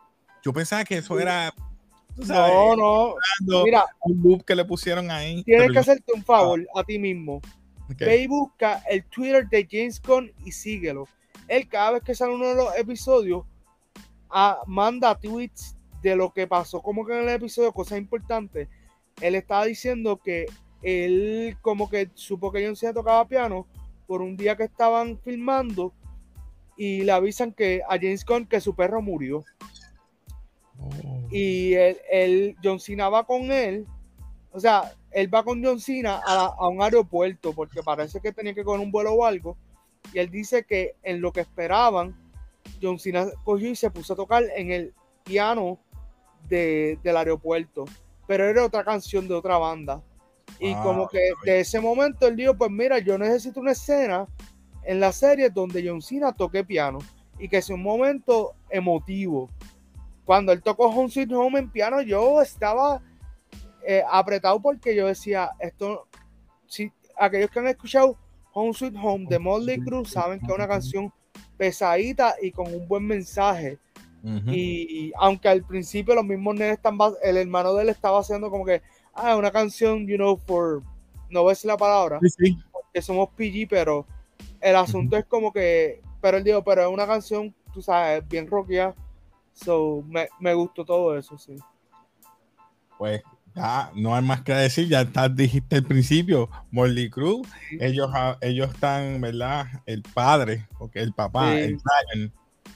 yo 0.44 0.52
pensaba 0.52 0.84
que 0.84 0.98
eso 0.98 1.16
Sí. 1.16 1.22
era 1.22 1.52
sabes, 2.24 2.54
No, 2.54 2.76
no. 2.76 3.64
Mira, 3.64 3.84
un 4.02 4.22
loop 4.22 4.44
que 4.44 4.54
le 4.54 4.64
pusieron 4.64 5.10
ahí. 5.10 5.42
tienes 5.44 5.64
pero 5.64 5.72
que 5.72 5.78
hacerte 5.78 6.12
un 6.14 6.24
favor 6.24 6.66
a 6.74 6.84
ti 6.84 6.98
mismo. 6.98 7.40
Ve 7.98 8.22
y 8.22 8.26
busca 8.26 8.82
el 8.90 9.04
Twitter 9.04 9.48
de 9.48 9.66
James 9.70 10.00
Gunn 10.02 10.32
y 10.44 10.52
síguelo. 10.52 11.06
Él 11.48 11.68
cada 11.68 11.92
vez 11.92 12.02
que 12.02 12.14
sale 12.14 12.34
uno 12.34 12.48
de 12.48 12.56
los 12.56 12.76
episodios, 12.76 13.44
ah, 14.30 14.60
manda 14.66 15.14
tweets 15.18 15.76
de 16.02 16.16
lo 16.16 16.32
que 16.32 16.46
pasó 16.46 16.82
como 16.82 17.06
que 17.06 17.12
en 17.12 17.28
el 17.28 17.34
episodio, 17.34 17.72
cosas 17.72 17.98
importantes. 17.98 18.68
Él 19.20 19.34
estaba 19.34 19.64
diciendo 19.64 20.18
que 20.18 20.46
él 20.82 21.56
como 21.62 21.88
que 21.88 22.10
supo 22.14 22.52
que 22.52 22.64
John 22.64 22.76
Cena 22.76 22.92
tocaba 22.92 23.26
piano 23.26 23.66
por 24.06 24.22
un 24.22 24.36
día 24.36 24.56
que 24.56 24.64
estaban 24.64 25.18
filmando 25.18 25.92
y 26.76 27.02
le 27.02 27.12
avisan 27.12 27.52
que 27.52 27.82
a 27.88 27.94
James 27.94 28.24
Gunn 28.24 28.46
que 28.46 28.60
su 28.60 28.74
perro 28.74 29.00
murió. 29.00 29.44
Oh. 30.78 31.28
Y 31.30 31.74
él, 31.74 31.96
él- 32.10 32.56
John 32.62 32.80
Cena 32.80 33.08
va 33.08 33.24
con 33.24 33.50
él. 33.50 33.86
O 34.52 34.60
sea, 34.60 34.92
él 35.10 35.32
va 35.32 35.42
con 35.44 35.62
John 35.64 35.80
Cena 35.80 36.20
a, 36.26 36.46
a 36.58 36.68
un 36.68 36.80
aeropuerto 36.82 37.52
porque 37.52 37.82
parece 37.82 38.20
que 38.20 38.32
tenía 38.32 38.54
que 38.54 38.64
coger 38.64 38.80
un 38.80 38.90
vuelo 38.92 39.12
o 39.14 39.24
algo. 39.24 39.56
Y 40.12 40.18
él 40.18 40.30
dice 40.30 40.64
que 40.64 40.94
en 41.02 41.20
lo 41.20 41.32
que 41.32 41.40
esperaban, 41.40 42.16
John 42.80 42.98
Cena 42.98 43.26
cogió 43.44 43.68
y 43.70 43.76
se 43.76 43.90
puso 43.90 44.12
a 44.12 44.16
tocar 44.16 44.44
en 44.56 44.70
el 44.70 44.94
piano 45.24 45.78
de- 46.48 46.98
del 47.02 47.16
aeropuerto. 47.16 47.84
Pero 48.26 48.44
era 48.44 48.64
otra 48.64 48.84
canción 48.84 49.26
de 49.28 49.34
otra 49.34 49.58
banda. 49.58 50.02
Y 50.58 50.72
Wow, 50.74 50.82
como 50.82 51.08
que 51.08 51.20
de 51.44 51.60
ese 51.60 51.80
momento 51.80 52.26
él 52.28 52.36
dijo, 52.36 52.54
pues 52.54 52.70
mira, 52.70 52.98
yo 52.98 53.18
necesito 53.18 53.60
una 53.60 53.72
escena 53.72 54.26
en 54.84 55.00
la 55.00 55.12
serie 55.12 55.50
donde 55.50 55.86
John 55.86 56.00
Cena 56.00 56.32
toque 56.32 56.64
piano. 56.64 56.98
Y 57.38 57.48
que 57.48 57.60
sea 57.60 57.76
un 57.76 57.82
momento 57.82 58.54
emotivo 58.70 59.50
cuando 60.26 60.52
él 60.52 60.60
tocó 60.60 60.88
Home 60.88 61.08
Sweet 61.08 61.32
Home 61.32 61.60
en 61.60 61.70
piano, 61.70 62.02
yo 62.02 62.42
estaba 62.42 63.00
eh, 63.86 64.02
apretado 64.10 64.60
porque 64.60 64.94
yo 64.94 65.06
decía, 65.06 65.52
esto, 65.60 66.08
si 66.66 66.92
aquellos 67.16 67.48
que 67.48 67.60
han 67.60 67.68
escuchado 67.68 68.18
Home 68.52 68.74
Sweet 68.74 68.94
Home 69.00 69.26
de 69.30 69.38
Motley 69.38 69.80
Crue 69.80 70.04
saben 70.04 70.40
que 70.40 70.46
es 70.46 70.52
una 70.52 70.66
canción 70.66 71.12
pesadita 71.56 72.34
y 72.42 72.50
con 72.50 72.74
un 72.74 72.86
buen 72.88 73.06
mensaje. 73.06 73.78
Ujú. 74.24 74.50
Y 74.50 75.12
aunque 75.16 75.48
al 75.48 75.62
principio 75.62 76.16
los 76.16 76.24
mismos 76.24 76.56
nenes 76.56 76.74
están, 76.74 76.98
el 77.22 77.36
hermano 77.36 77.74
de 77.74 77.84
él 77.84 77.88
estaba 77.90 78.18
haciendo 78.18 78.50
como 78.50 78.64
que, 78.64 78.82
ah, 79.14 79.36
una 79.36 79.52
canción, 79.52 80.06
you 80.08 80.16
know, 80.16 80.36
for, 80.36 80.82
no 81.30 81.42
voy 81.42 81.50
a 81.50 81.52
decir 81.52 81.68
la 81.68 81.76
palabra, 81.76 82.18
Sí, 82.20 82.28
sí. 82.30 82.58
que 82.92 83.00
somos 83.00 83.28
PG, 83.36 83.68
pero 83.70 84.04
el 84.60 84.74
asunto 84.74 85.16
es 85.16 85.24
como 85.26 85.52
que, 85.52 86.00
pero 86.20 86.38
él 86.38 86.42
dijo, 86.42 86.64
pero 86.64 86.82
es 86.82 86.88
una 86.88 87.06
canción, 87.06 87.54
tú 87.72 87.80
sabes, 87.80 88.26
bien 88.26 88.48
rockia. 88.48 88.92
So, 89.56 90.04
me, 90.06 90.28
me 90.38 90.52
gustó 90.54 90.84
todo 90.84 91.16
eso, 91.18 91.36
sí. 91.38 91.56
Pues 92.98 93.22
ya 93.54 93.90
no 93.94 94.14
hay 94.14 94.22
más 94.22 94.42
que 94.42 94.52
decir, 94.52 94.86
ya 94.88 95.00
está, 95.00 95.28
dijiste 95.28 95.76
al 95.76 95.84
principio, 95.84 96.48
Molly 96.70 97.08
Cruz, 97.10 97.48
ellos, 97.80 98.10
ellos 98.42 98.70
están, 98.72 99.18
¿verdad? 99.20 99.66
El 99.86 100.02
padre, 100.02 100.68
porque 100.78 101.00
el 101.00 101.12
papá, 101.14 101.52
Sí. 101.52 101.58
el 101.62 101.78
Dragon, 101.78 102.32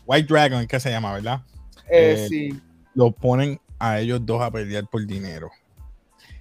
White 0.07 0.33
Dragon, 0.33 0.67
¿qué 0.67 0.81
se 0.81 0.91
llama, 0.91 1.13
verdad? 1.13 1.43
Eh, 1.91 2.15
Eh, 2.19 2.27
sí. 2.29 2.61
Lo 2.95 3.13
ponen 3.13 3.61
a 3.79 4.01
ellos 4.01 4.25
dos 4.25 4.41
a 4.43 4.51
pelear 4.51 4.87
por 4.89 5.07
dinero. 5.07 5.51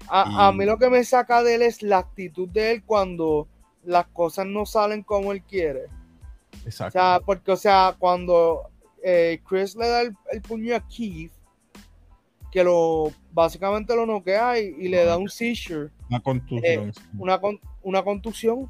A, 0.07 0.47
a 0.47 0.51
mí 0.53 0.65
lo 0.65 0.77
que 0.77 0.89
me 0.89 1.03
saca 1.03 1.43
de 1.43 1.55
él 1.55 1.61
es 1.61 1.83
la 1.83 1.99
actitud 1.99 2.49
de 2.49 2.71
él 2.71 2.83
cuando 2.83 3.47
las 3.83 4.07
cosas 4.07 4.45
no 4.47 4.65
salen 4.65 5.03
como 5.03 5.31
él 5.33 5.43
quiere. 5.43 5.85
O 5.85 6.65
Exacto. 6.65 6.93
sea, 6.93 7.21
porque, 7.25 7.51
o 7.51 7.57
sea, 7.57 7.95
cuando 7.99 8.69
eh, 9.03 9.41
Chris 9.47 9.75
le 9.75 9.87
da 9.87 10.01
el, 10.01 10.13
el 10.31 10.41
puño 10.41 10.75
a 10.75 10.87
Keith, 10.87 11.31
que 12.51 12.63
lo 12.63 13.11
básicamente 13.31 13.95
lo 13.95 14.05
noquea 14.05 14.59
y, 14.59 14.75
y 14.79 14.87
le 14.89 15.03
da 15.05 15.17
un 15.17 15.29
seizure, 15.29 15.89
Una 16.09 16.19
contusión. 16.19 16.91
una, 17.17 17.39
con- 17.39 17.59
una 17.83 18.03
contusión, 18.03 18.69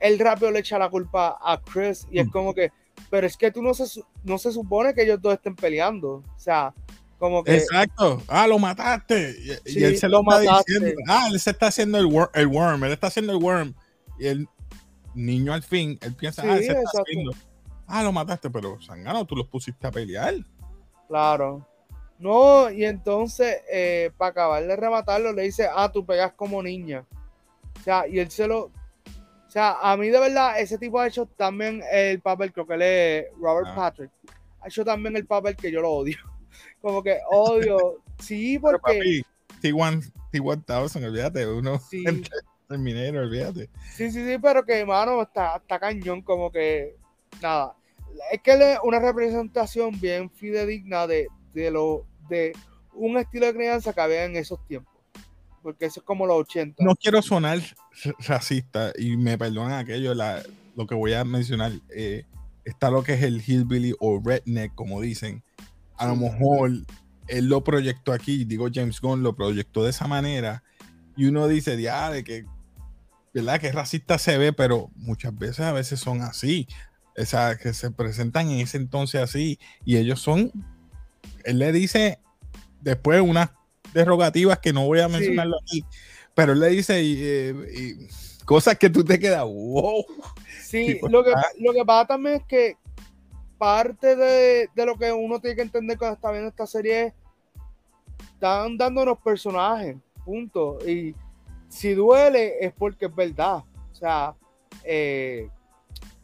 él 0.00 0.18
rápido 0.18 0.50
le 0.50 0.60
echa 0.60 0.78
la 0.78 0.88
culpa 0.88 1.36
a 1.40 1.60
Chris 1.62 2.06
y 2.10 2.20
es 2.20 2.26
Mm. 2.26 2.30
como 2.30 2.54
que, 2.54 2.70
pero 3.10 3.26
es 3.26 3.36
que 3.36 3.50
tú 3.50 3.62
no 3.62 3.74
se, 3.74 4.00
no 4.24 4.38
se 4.38 4.50
supone 4.52 4.94
que 4.94 5.02
ellos 5.02 5.20
dos 5.20 5.34
estén 5.34 5.54
peleando. 5.54 6.24
O 6.34 6.38
sea, 6.38 6.72
como 7.18 7.44
que... 7.44 7.56
Exacto. 7.56 8.22
Ah, 8.28 8.46
lo 8.46 8.58
mataste. 8.58 9.34
Y, 9.38 9.70
y 9.70 9.72
Sí, 9.74 9.84
él 9.84 9.98
se 9.98 10.08
lo 10.08 10.22
lo, 10.22 10.30
está 10.32 10.50
mataste. 10.50 10.72
diciendo. 10.74 11.00
Ah, 11.08 11.28
él 11.30 11.38
se 11.40 11.50
está 11.50 11.66
haciendo 11.68 11.98
el, 11.98 12.06
wor- 12.06 12.30
el 12.34 12.46
worm. 12.46 12.82
Él 12.84 12.92
está 12.92 13.08
haciendo 13.08 13.32
el 13.36 13.42
worm. 13.42 13.74
Y 14.18 14.26
el 14.26 14.48
niño 15.14 15.52
al 15.52 15.62
fin, 15.62 15.98
él 16.02 16.14
piensa, 16.14 16.42
Sí, 16.42 16.48
ah, 16.48 16.52
él 16.56 16.58
se 16.60 16.66
está 16.68 16.80
exacto. 16.80 17.02
haciendo. 17.02 17.32
Ah, 17.88 18.02
lo 18.02 18.12
mataste, 18.12 18.50
pero 18.50 18.78
Sangano, 18.80 19.24
tú 19.24 19.34
los 19.34 19.48
pusiste 19.48 19.86
a 19.86 19.90
pelear. 19.90 20.34
Claro. 21.08 21.66
No, 22.18 22.70
y 22.70 22.84
entonces, 22.84 23.62
eh, 23.72 24.10
para 24.16 24.30
acabar 24.30 24.66
de 24.66 24.76
rematarlo, 24.76 25.32
le 25.32 25.42
dice, 25.42 25.68
ah, 25.72 25.90
tú 25.90 26.04
pegas 26.04 26.32
como 26.34 26.62
niña. 26.62 27.06
O 27.80 27.82
sea, 27.82 28.06
y 28.06 28.18
él 28.18 28.30
se 28.30 28.46
lo... 28.46 28.64
O 28.66 29.50
sea, 29.50 29.78
a 29.80 29.96
mí 29.96 30.08
de 30.08 30.20
verdad, 30.20 30.60
ese 30.60 30.76
tipo 30.76 31.00
ha 31.00 31.06
hecho 31.06 31.24
también 31.24 31.82
el 31.90 32.20
papel, 32.20 32.52
creo 32.52 32.66
que 32.66 32.74
él 32.74 32.82
es 32.82 33.24
Robert 33.40 33.68
ah. 33.70 33.74
Patrick, 33.74 34.10
ha 34.60 34.68
hecho 34.68 34.84
también 34.84 35.16
el 35.16 35.24
papel 35.24 35.56
que 35.56 35.72
yo 35.72 35.80
lo 35.80 35.90
odio. 35.90 36.18
Como 36.82 37.02
que 37.02 37.18
odio. 37.30 38.02
Sí, 38.18 38.58
porque... 38.60 39.22
T1, 39.62 40.12
T1000, 40.32 41.06
olvídate, 41.06 41.46
uno... 41.46 41.78
Sí. 41.78 42.04
El 42.68 42.80
minero, 42.80 43.22
olvídate. 43.22 43.70
Sí, 43.94 44.10
sí, 44.10 44.26
sí, 44.26 44.36
pero 44.42 44.62
que, 44.62 44.84
mano, 44.84 45.22
está, 45.22 45.56
está 45.56 45.80
cañón, 45.80 46.20
como 46.20 46.52
que... 46.52 46.96
Nada. 47.40 47.74
Es 48.32 48.42
que 48.42 48.52
es 48.52 48.78
una 48.82 48.98
representación 48.98 49.98
bien 50.00 50.30
fidedigna 50.30 51.06
de, 51.06 51.28
de, 51.54 51.70
lo, 51.70 52.06
de 52.28 52.52
un 52.92 53.16
estilo 53.16 53.46
de 53.46 53.54
crianza 53.54 53.92
que 53.92 54.00
había 54.00 54.24
en 54.24 54.36
esos 54.36 54.64
tiempos. 54.66 54.92
Porque 55.62 55.86
eso 55.86 56.00
es 56.00 56.06
como 56.06 56.26
los 56.26 56.36
80. 56.40 56.82
No 56.82 56.94
quiero 56.94 57.20
sonar 57.22 57.60
racista 58.26 58.92
y 58.96 59.16
me 59.16 59.36
perdonan 59.36 59.72
aquello, 59.72 60.14
la, 60.14 60.42
lo 60.76 60.86
que 60.86 60.94
voy 60.94 61.12
a 61.14 61.24
mencionar. 61.24 61.72
Eh, 61.90 62.24
está 62.64 62.90
lo 62.90 63.02
que 63.02 63.14
es 63.14 63.22
el 63.22 63.42
hillbilly 63.44 63.94
o 63.98 64.20
redneck, 64.24 64.74
como 64.74 65.00
dicen. 65.00 65.42
A 65.96 66.06
lo 66.06 66.16
mejor 66.16 66.70
él 67.26 67.46
lo 67.46 67.64
proyectó 67.64 68.12
aquí, 68.12 68.44
digo 68.44 68.68
James 68.72 69.00
Gunn 69.00 69.22
lo 69.22 69.34
proyectó 69.34 69.84
de 69.84 69.90
esa 69.90 70.06
manera. 70.06 70.62
Y 71.16 71.26
uno 71.26 71.48
dice, 71.48 71.80
ya, 71.80 72.10
de 72.10 72.22
que, 72.22 72.46
¿verdad? 73.34 73.60
Que 73.60 73.72
racista 73.72 74.18
se 74.18 74.38
ve, 74.38 74.52
pero 74.52 74.90
muchas 74.94 75.36
veces 75.36 75.60
a 75.60 75.72
veces 75.72 75.98
son 75.98 76.22
así. 76.22 76.68
O 77.20 77.24
sea, 77.24 77.56
que 77.56 77.74
se 77.74 77.90
presentan 77.90 78.50
en 78.50 78.60
ese 78.60 78.76
entonces 78.76 79.20
así. 79.20 79.58
Y 79.84 79.96
ellos 79.96 80.20
son 80.20 80.52
él 81.44 81.58
le 81.58 81.72
dice 81.72 82.18
después 82.80 83.20
unas 83.20 83.50
derogativas 83.92 84.58
que 84.58 84.72
no 84.72 84.84
voy 84.84 85.00
a 85.00 85.08
mencionarlo 85.08 85.56
aquí, 85.62 85.82
pero 86.34 86.52
él 86.52 86.60
le 86.60 86.68
dice 86.68 87.02
y, 87.02 88.08
cosas 88.44 88.78
que 88.78 88.90
tú 88.90 89.04
te 89.04 89.18
quedas, 89.18 89.44
wow. 89.44 90.04
Sí, 90.62 90.98
lo 91.08 91.24
que, 91.24 91.32
lo 91.58 91.72
que 91.72 91.84
pasa 91.84 92.08
también 92.08 92.36
es 92.36 92.42
que 92.44 92.76
parte 93.56 94.14
de, 94.14 94.68
lo 94.74 94.96
que 94.96 95.10
uno 95.12 95.40
tiene 95.40 95.56
que 95.56 95.62
entender 95.62 95.98
cuando 95.98 96.16
está 96.16 96.30
viendo 96.30 96.48
esta 96.48 96.66
serie 96.66 97.06
es, 97.06 97.14
están 98.34 98.76
dándonos 98.76 99.18
personajes, 99.18 99.96
punto. 100.24 100.78
Y 100.86 101.14
si 101.68 101.94
duele 101.94 102.56
es 102.60 102.72
porque 102.72 103.06
es 103.06 103.14
verdad. 103.14 103.64
O 103.92 103.94
sea, 103.94 104.34
eh, 104.84 105.48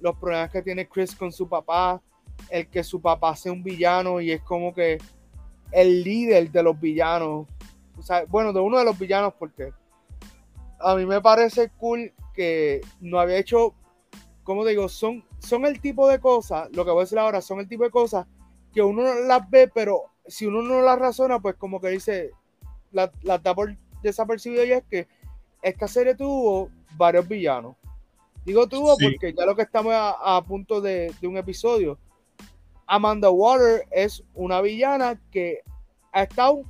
los 0.04 0.16
problemas 0.18 0.50
que 0.50 0.60
tiene 0.60 0.86
Chris 0.86 1.16
con 1.16 1.32
su 1.32 1.48
papá, 1.48 2.00
el 2.50 2.68
que 2.68 2.84
su 2.84 3.00
papá 3.00 3.34
sea 3.34 3.52
un 3.52 3.62
villano 3.62 4.20
y 4.20 4.32
es 4.32 4.42
como 4.42 4.74
que 4.74 4.98
el 5.72 6.04
líder 6.04 6.50
de 6.50 6.62
los 6.62 6.78
villanos. 6.78 7.46
O 7.98 8.02
sea, 8.02 8.26
bueno, 8.26 8.52
de 8.52 8.60
uno 8.60 8.78
de 8.78 8.84
los 8.84 8.98
villanos, 8.98 9.32
porque 9.38 9.72
a 10.78 10.94
mí 10.94 11.06
me 11.06 11.22
parece 11.22 11.70
cool 11.78 12.12
que 12.34 12.82
no 13.00 13.18
había 13.18 13.38
hecho, 13.38 13.72
como 14.42 14.66
digo, 14.66 14.90
son, 14.90 15.24
son 15.38 15.64
el 15.64 15.80
tipo 15.80 16.06
de 16.06 16.18
cosas, 16.20 16.68
lo 16.72 16.84
que 16.84 16.90
voy 16.90 17.00
a 17.00 17.04
decir 17.04 17.18
ahora, 17.18 17.40
son 17.40 17.60
el 17.60 17.68
tipo 17.68 17.84
de 17.84 17.90
cosas 17.90 18.26
que 18.74 18.82
uno 18.82 19.04
las 19.26 19.48
ve, 19.48 19.70
pero 19.72 20.02
si 20.26 20.44
uno 20.44 20.60
no 20.60 20.82
las 20.82 20.98
razona, 20.98 21.40
pues 21.40 21.54
como 21.54 21.80
que 21.80 21.88
dice, 21.88 22.32
la, 22.92 23.10
la 23.22 23.38
da 23.38 23.54
por 23.54 23.74
desapercibido 24.02 24.64
y 24.66 24.72
es 24.72 24.84
que 24.84 25.08
esta 25.62 25.88
serie 25.88 26.14
tuvo 26.14 26.68
varios 26.94 27.26
villanos. 27.26 27.76
Digo 28.44 28.68
tuvo 28.68 28.96
porque 28.98 29.34
ya 29.36 29.46
lo 29.46 29.56
que 29.56 29.62
estamos 29.62 29.94
a, 29.96 30.42
punto 30.46 30.80
de, 30.80 31.14
de, 31.20 31.26
un 31.26 31.36
episodio, 31.36 31.98
Amanda 32.86 33.30
Water 33.30 33.86
es 33.90 34.22
una 34.34 34.60
villana 34.60 35.20
que 35.30 35.62
ha 36.12 36.24
estado 36.24 36.62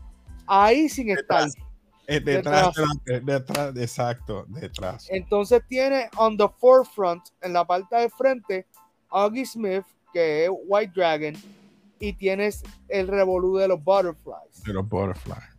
ahí 0.46 0.88
sin 0.88 1.10
estar. 1.10 1.48
Eh, 2.06 2.20
detrás, 2.20 2.74
detrás, 3.06 3.76
exacto, 3.76 4.44
detrás. 4.48 5.08
Entonces 5.10 5.62
tiene 5.68 6.08
on 6.16 6.36
the 6.36 6.48
forefront, 6.58 7.22
en 7.40 7.54
la 7.54 7.64
parte 7.64 7.96
de 7.96 8.10
frente, 8.10 8.66
Augie 9.08 9.46
Smith, 9.46 9.84
que 10.12 10.44
es 10.44 10.50
White 10.66 10.92
Dragon, 10.94 11.34
y 11.98 12.12
tienes 12.12 12.62
el 12.88 13.08
revolú 13.08 13.56
de 13.56 13.68
los 13.68 13.82
Butterflies. 13.82 14.62
De 14.64 14.72
los 14.74 14.88
Butterflies. 14.88 15.54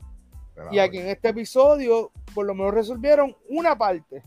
Y 0.71 0.79
aquí 0.79 0.99
en 0.99 1.07
este 1.07 1.29
episodio, 1.29 2.11
por 2.33 2.45
lo 2.45 2.53
menos 2.53 2.73
resolvieron 2.73 3.35
una 3.49 3.77
parte. 3.77 4.23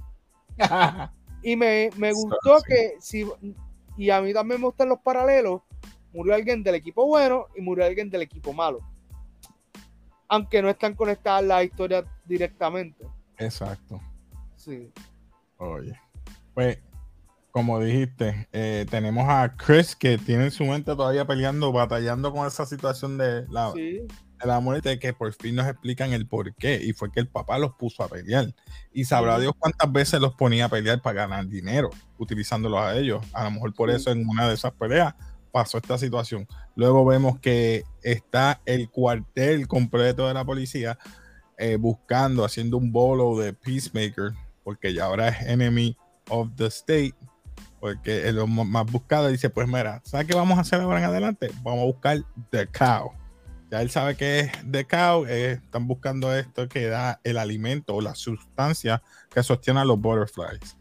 y 1.42 1.56
me, 1.56 1.90
me 1.96 2.12
gustó 2.12 2.60
que, 2.66 2.94
si, 3.00 3.26
y 3.96 4.10
a 4.10 4.20
mí 4.20 4.32
también 4.32 4.60
me 4.60 4.66
gustan 4.66 4.88
los 4.88 5.00
paralelos, 5.00 5.62
murió 6.12 6.34
alguien 6.34 6.62
del 6.62 6.76
equipo 6.76 7.06
bueno 7.06 7.46
y 7.56 7.60
murió 7.60 7.84
alguien 7.84 8.10
del 8.10 8.22
equipo 8.22 8.52
malo. 8.52 8.80
Aunque 10.28 10.60
no 10.60 10.68
están 10.68 10.94
conectadas 10.94 11.44
las 11.44 11.64
historias 11.64 12.04
directamente. 12.26 13.06
Exacto. 13.38 14.00
Sí. 14.56 14.92
Oye. 15.56 15.98
Pues, 16.54 16.78
como 17.50 17.80
dijiste, 17.80 18.48
eh, 18.52 18.84
tenemos 18.90 19.24
a 19.28 19.56
Chris 19.56 19.96
que 19.96 20.18
tiene 20.18 20.44
en 20.44 20.50
su 20.50 20.64
mente 20.64 20.94
todavía 20.94 21.24
peleando, 21.24 21.72
batallando 21.72 22.32
con 22.32 22.46
esa 22.46 22.66
situación 22.66 23.16
de 23.16 23.46
la, 23.48 23.72
de 24.38 24.46
la 24.46 24.60
muerte, 24.60 24.98
que 24.98 25.12
por 25.12 25.32
fin 25.32 25.54
nos 25.54 25.66
explican 25.66 26.12
el 26.12 26.26
por 26.26 26.54
qué. 26.54 26.80
Y 26.82 26.92
fue 26.92 27.10
que 27.10 27.20
el 27.20 27.28
papá 27.28 27.58
los 27.58 27.74
puso 27.74 28.02
a 28.02 28.08
pelear. 28.08 28.54
Y 28.92 29.04
sabrá 29.04 29.38
Dios 29.38 29.52
cuántas 29.58 29.90
veces 29.92 30.20
los 30.20 30.34
ponía 30.34 30.66
a 30.66 30.68
pelear 30.68 31.02
para 31.02 31.26
ganar 31.26 31.46
dinero, 31.46 31.90
utilizándolos 32.18 32.80
a 32.80 32.96
ellos. 32.96 33.24
A 33.32 33.44
lo 33.44 33.50
mejor 33.50 33.74
por 33.74 33.90
eso 33.90 34.10
en 34.10 34.28
una 34.28 34.48
de 34.48 34.54
esas 34.54 34.72
peleas 34.72 35.14
pasó 35.50 35.78
esta 35.78 35.98
situación. 35.98 36.46
Luego 36.76 37.04
vemos 37.04 37.38
que 37.40 37.84
está 38.02 38.60
el 38.64 38.90
cuartel 38.90 39.66
completo 39.66 40.28
de 40.28 40.34
la 40.34 40.44
policía 40.44 40.98
eh, 41.56 41.76
buscando, 41.76 42.44
haciendo 42.44 42.76
un 42.76 42.92
bolo 42.92 43.36
de 43.38 43.52
Peacemaker, 43.52 44.32
porque 44.62 44.94
ya 44.94 45.06
ahora 45.06 45.28
es 45.28 45.46
enemy 45.46 45.96
of 46.28 46.50
the 46.56 46.66
state, 46.66 47.14
porque 47.80 48.28
es 48.28 48.34
lo 48.34 48.46
más 48.46 48.86
buscado. 48.86 49.28
Dice, 49.28 49.50
pues 49.50 49.66
mira, 49.66 50.00
¿sabes 50.04 50.26
qué 50.26 50.34
vamos 50.34 50.58
a 50.58 50.60
hacer 50.60 50.80
ahora 50.80 50.98
en 51.00 51.06
adelante? 51.06 51.50
Vamos 51.62 51.80
a 51.80 51.86
buscar 51.86 52.18
The 52.50 52.66
Cow. 52.68 53.12
Ya 53.70 53.82
él 53.82 53.90
sabe 53.90 54.16
que 54.16 54.40
es 54.40 54.52
The 54.70 54.86
Cow, 54.86 55.26
eh, 55.26 55.52
están 55.52 55.86
buscando 55.86 56.34
esto 56.34 56.68
que 56.68 56.86
da 56.86 57.20
el 57.22 57.36
alimento 57.36 57.94
o 57.94 58.00
la 58.00 58.14
sustancia 58.14 59.02
que 59.30 59.42
sostiene 59.42 59.80
a 59.80 59.84
los 59.84 60.00
butterflies. 60.00 60.76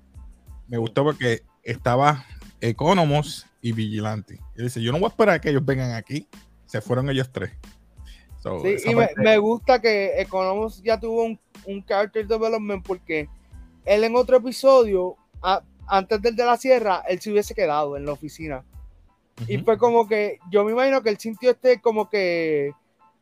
Me 0.68 0.78
gustó 0.78 1.04
porque 1.04 1.42
estaba 1.64 2.26
Economos 2.62 3.46
y 3.62 3.74
Vigilante. 3.74 4.40
Y 4.56 4.64
dice, 4.64 4.82
yo 4.82 4.92
no 4.92 5.00
voy 5.00 5.08
a 5.08 5.10
esperar 5.10 5.36
a 5.36 5.42
que 5.42 5.50
ellos 5.50 5.66
vengan 5.66 5.94
aquí. 5.96 6.28
Se 6.66 6.80
fueron 6.80 7.10
ellos 7.10 7.30
tres. 7.32 7.52
sí, 8.62 8.78
y 8.86 8.96
me, 8.96 9.38
gusta 9.38 9.82
que 9.82 10.22
Economos 10.22 10.82
ya 10.82 10.98
tuvo 10.98 11.24
un, 11.24 11.40
un, 11.66 11.84
character 11.86 12.26
development 12.26 12.86
porque 12.86 13.28
él 13.86 14.04
en 14.06 14.16
otro 14.16 14.38
episodio, 14.38 15.18
antes 15.88 16.22
del 16.22 16.36
de 16.36 16.46
la 16.46 16.56
sierra, 16.56 17.04
él 17.08 17.20
se 17.20 17.32
hubiese 17.32 17.54
quedado 17.54 17.98
en 17.98 18.06
la 18.06 18.14
oficina. 18.14 18.64
Y 19.46 19.60
fue 19.60 19.78
como 19.78 20.08
que, 20.08 20.40
yo 20.50 20.64
me 20.64 20.72
imagino 20.72 21.04
que 21.04 21.10
él 21.10 21.18
sintió 21.20 21.52
este 21.52 21.80
como 21.80 22.10
que, 22.10 22.72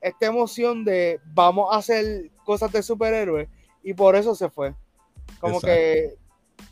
esta 0.02 0.28
emoción 0.28 0.86
de 0.86 1.20
vamos 1.34 1.74
a 1.74 1.78
hacer 1.78 2.30
cosas 2.44 2.72
de 2.72 2.84
superhéroes 2.84 3.50
y 3.84 3.94
por 3.94 4.16
eso 4.16 4.36
se 4.36 4.50
fue. 4.50 4.76
Como 5.40 5.60
que, 5.60 6.14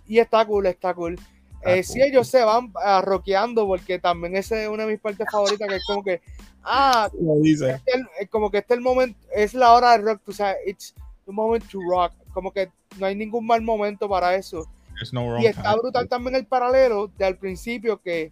y 0.05 0.19
está 0.19 0.45
cool, 0.45 0.67
está 0.67 0.93
cool. 0.93 1.19
Eh, 1.65 1.81
si 1.81 2.01
ellos 2.01 2.27
se 2.27 2.43
van 2.43 2.65
uh, 2.65 3.01
rockeando, 3.01 3.65
porque 3.65 3.97
también 3.97 4.35
esa 4.35 4.61
es 4.61 4.67
una 4.67 4.85
de 4.85 4.91
mis 4.91 4.99
partes 4.99 5.25
favoritas, 5.31 5.67
que 5.67 5.75
es 5.77 5.85
como 5.85 6.03
que, 6.03 6.21
ah, 6.63 7.09
este 7.43 7.91
es 8.19 8.29
como 8.29 8.51
que 8.51 8.59
este 8.59 8.73
es 8.73 8.77
el 8.77 8.83
momento, 8.83 9.19
es 9.33 9.53
la 9.53 9.73
hora 9.73 9.91
de 9.91 9.99
rock, 9.99 10.21
o 10.27 10.33
sea, 10.33 10.55
it's 10.65 10.93
the 11.25 11.31
moment 11.31 11.65
to 11.69 11.79
rock, 11.89 12.11
como 12.33 12.51
que 12.51 12.69
no 12.99 13.05
hay 13.05 13.15
ningún 13.15 13.47
mal 13.47 13.61
momento 13.61 14.09
para 14.09 14.35
eso. 14.35 14.67
y 15.39 15.45
está 15.45 15.75
brutal 15.75 16.07
también 16.07 16.35
el 16.35 16.45
paralelo 16.45 17.09
de 17.17 17.25
al 17.25 17.37
principio 17.37 17.99
que 18.01 18.31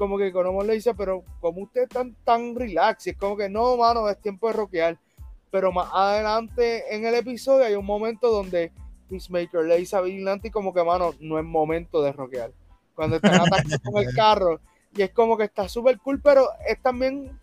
como 0.00 0.16
que 0.16 0.32
Conomo 0.32 0.62
le 0.62 0.72
dice, 0.72 0.94
pero 0.94 1.22
como 1.40 1.60
usted 1.60 1.86
tan 1.86 2.14
tan 2.24 2.56
relax, 2.56 3.06
y 3.06 3.10
es 3.10 3.18
como 3.18 3.36
que 3.36 3.50
no, 3.50 3.76
mano, 3.76 4.08
es 4.08 4.18
tiempo 4.18 4.46
de 4.46 4.54
rockear. 4.54 4.98
Pero 5.50 5.72
más 5.72 5.90
adelante 5.92 6.94
en 6.96 7.04
el 7.04 7.14
episodio 7.16 7.66
hay 7.66 7.74
un 7.74 7.84
momento 7.84 8.30
donde 8.30 8.72
Peacemaker 9.10 9.62
le 9.66 9.76
dice 9.76 9.96
a 9.96 10.00
Vigilante 10.00 10.50
como 10.50 10.72
que, 10.72 10.82
mano, 10.82 11.12
no 11.20 11.38
es 11.38 11.44
momento 11.44 12.00
de 12.00 12.12
rockear 12.12 12.50
cuando 12.94 13.16
están 13.16 13.34
atacando 13.42 13.76
con 13.84 14.02
el 14.02 14.14
carro. 14.14 14.60
Y 14.96 15.02
es 15.02 15.10
como 15.10 15.36
que 15.36 15.44
está 15.44 15.68
súper 15.68 15.98
cool, 15.98 16.18
pero 16.22 16.48
es 16.66 16.80
también, 16.80 17.38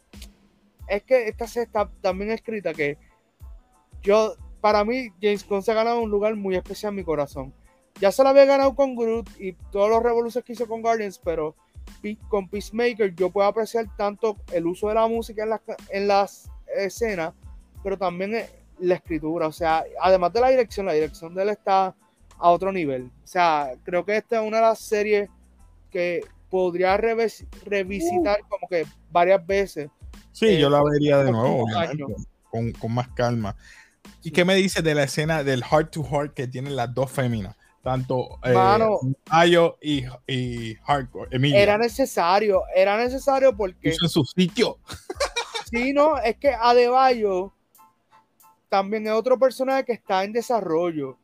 es 0.88 1.04
que 1.04 1.28
esta 1.28 1.46
se 1.46 1.62
está 1.62 1.88
también 2.02 2.32
escrita 2.32 2.74
que 2.74 2.98
yo, 4.02 4.34
para 4.62 4.84
mí, 4.84 5.10
James 5.22 5.48
Gunn 5.48 5.62
se 5.62 5.74
ha 5.74 5.76
ganado 5.76 6.02
un 6.02 6.10
lugar 6.10 6.36
muy 6.36 6.56
especial 6.56 6.90
en 6.90 6.96
mi 6.96 7.04
corazón. 7.04 7.54
Ya 8.02 8.12
se 8.12 8.24
lo 8.24 8.30
había 8.30 8.46
ganado 8.46 8.74
con 8.74 8.96
Groot 8.96 9.30
y 9.40 9.54
todos 9.72 9.92
los 9.92 10.02
revoluciones 10.02 10.44
que 10.44 10.54
hizo 10.54 10.68
con 10.68 10.82
Guardians, 10.82 11.20
pero 11.24 11.56
con 12.30 12.48
Peacemaker 12.50 13.14
yo 13.16 13.30
puedo 13.30 13.48
apreciar 13.48 13.86
tanto 13.98 14.38
el 14.52 14.66
uso 14.68 14.88
de 14.90 14.96
la 14.96 15.08
música 15.08 15.44
en 15.44 15.50
las, 15.50 15.62
en 15.90 16.08
las 16.08 16.50
escenas, 16.76 17.34
pero 17.84 17.98
también 17.98 18.34
la 18.80 18.96
escritura. 18.96 19.48
O 19.48 19.52
sea, 19.52 19.84
además 20.02 20.32
de 20.34 20.42
la 20.42 20.50
dirección, 20.50 20.86
la 20.86 20.94
dirección 20.94 21.34
de 21.36 21.44
él 21.44 21.50
está 21.50 21.96
a 22.38 22.50
otro 22.50 22.72
nivel. 22.72 23.12
O 23.24 23.28
sea, 23.28 23.72
creo 23.84 24.06
que 24.06 24.18
esta 24.18 24.42
es 24.42 24.48
una 24.48 24.58
de 24.58 24.64
las 24.64 24.80
series 24.80 25.30
que 25.90 26.22
podría 26.50 26.96
revisitar 26.98 28.40
como 28.48 28.68
que 28.70 28.86
varias 29.12 29.46
veces 29.46 29.90
Sí, 30.32 30.46
Eh, 30.50 30.60
yo 30.60 30.70
la 30.70 30.84
vería 30.84 31.18
de 31.24 31.32
nuevo, 31.32 31.66
con, 32.52 32.72
con 32.74 32.94
más 32.94 33.08
calma. 33.10 33.56
¿Y 34.22 34.30
Sí. 34.30 34.32
qué 34.32 34.46
me 34.46 34.54
dices 34.54 34.84
de 34.84 34.94
la 34.94 35.04
escena 35.04 35.44
del 35.44 35.64
heart 35.64 35.92
to 35.92 36.04
heart 36.04 36.34
que 36.36 36.48
tienen 36.48 36.76
las 36.76 36.94
dos 36.94 37.12
féminas? 37.12 37.56
Tanto 37.84 38.40
eh, 38.44 38.54
Mano. 38.54 39.00
Ayo 39.30 39.78
y, 39.82 40.04
y 40.28 40.76
Hardcore, 40.86 41.36
Emilia. 41.36 41.60
Era 41.60 41.78
necesario, 41.78 42.64
era 42.76 42.98
necesario 42.98 43.56
porque 43.56 43.92
Puso 43.92 44.06
en 44.06 44.10
su 44.10 44.26
sitio. 44.26 44.78
Sí, 45.70 45.92
no, 45.92 46.18
es 46.18 46.38
que 46.38 46.54
Adebayo 46.54 47.52
también 48.70 49.06
es 49.06 49.12
otro 49.12 49.38
personaje 49.38 49.84
que 49.84 49.92
está 49.92 50.24
en 50.24 50.32
desarrollo. 50.32 51.18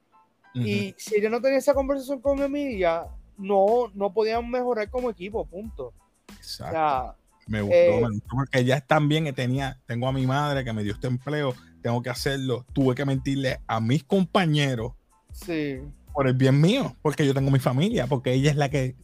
Y 0.54 0.94
si 0.98 1.16
ella 1.16 1.30
no 1.30 1.42
tenía 1.42 1.60
esa 1.60 1.74
conversación 1.74 2.20
con 2.20 2.42
Emilia, 2.42 3.08
no, 3.38 3.90
no 3.94 4.14
podían 4.14 4.50
mejorar 4.52 4.90
como 4.90 5.10
equipo, 5.10 5.46
punto. 5.46 5.86
O 5.88 6.34
Exacto. 6.34 6.74
sea, 6.74 7.16
Me 7.48 7.62
gustó, 7.62 7.76
Eh, 7.76 8.02
me 8.02 8.10
gustó 8.10 8.36
porque 8.36 8.66
ya 8.66 8.82
también 8.82 9.34
tenía, 9.34 9.80
tengo 9.88 10.10
a 10.10 10.12
mi 10.12 10.28
madre 10.28 10.64
que 10.66 10.74
me 10.74 10.84
dio 10.84 10.92
este 10.92 11.08
empleo, 11.08 11.56
tengo 11.82 12.02
que 12.04 12.10
hacerlo, 12.10 12.66
tuve 12.74 12.94
que 12.96 13.06
mentirle 13.06 13.62
a 13.66 13.80
mis 13.80 14.04
compañeros 14.04 14.94
sí. 15.32 15.80
Por 16.14 16.28
el 16.28 16.34
bien 16.36 16.62
mío, 16.62 16.96
porque 17.02 17.26
yo 17.26 17.34
tengo 17.34 17.52
mi 17.52 17.60
familia, 17.60 18.08
porque 18.08 18.34
ella 18.34 18.52
es 18.52 18.56
la 18.58 18.70
que, 18.70 18.96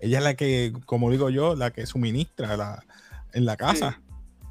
ella 0.00 0.18
es 0.18 0.24
la 0.24 0.34
que, 0.34 0.72
como 0.86 1.10
digo 1.10 1.30
yo, 1.30 1.54
la 1.54 1.70
que 1.72 1.86
suministra 1.86 2.56
la, 2.56 2.82
en 3.32 3.44
la 3.44 3.56
casa. 3.56 4.00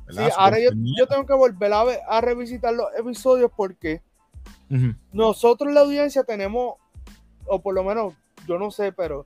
Sí, 0.09 0.19
ahora 0.37 0.59
yo, 0.59 0.69
yo 0.97 1.07
tengo 1.07 1.25
que 1.25 1.33
volver 1.33 1.73
a, 1.73 1.83
ver- 1.85 1.99
a 2.07 2.21
revisitar 2.21 2.73
los 2.73 2.87
episodios 2.97 3.49
porque 3.55 4.01
Ujú. 4.69 4.93
nosotros 5.11 5.73
la 5.73 5.81
audiencia 5.81 6.23
tenemos, 6.23 6.75
o 7.45 7.61
por 7.61 7.73
lo 7.73 7.83
menos 7.83 8.13
yo 8.47 8.59
no 8.59 8.69
sé, 8.69 8.91
pero 8.91 9.25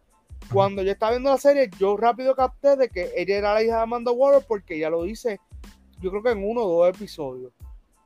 cuando 0.53 0.83
yo 0.83 0.91
estaba 0.91 1.11
viendo 1.13 1.29
la 1.31 1.37
serie, 1.39 1.69
yo 1.79 1.97
rápido 1.97 2.35
capté 2.35 2.75
de 2.77 2.89
que 2.89 3.11
ella 3.17 3.37
era 3.37 3.53
la 3.53 3.63
hija 3.63 3.77
de 3.77 3.81
Amanda 3.81 4.11
Waller 4.11 4.45
porque 4.47 4.75
ella 4.77 4.89
lo 4.89 5.03
dice, 5.03 5.41
yo 5.99 6.09
creo 6.11 6.23
que 6.23 6.31
en 6.31 6.47
uno 6.49 6.61
o 6.61 6.85
dos 6.85 6.95
episodios. 6.95 7.51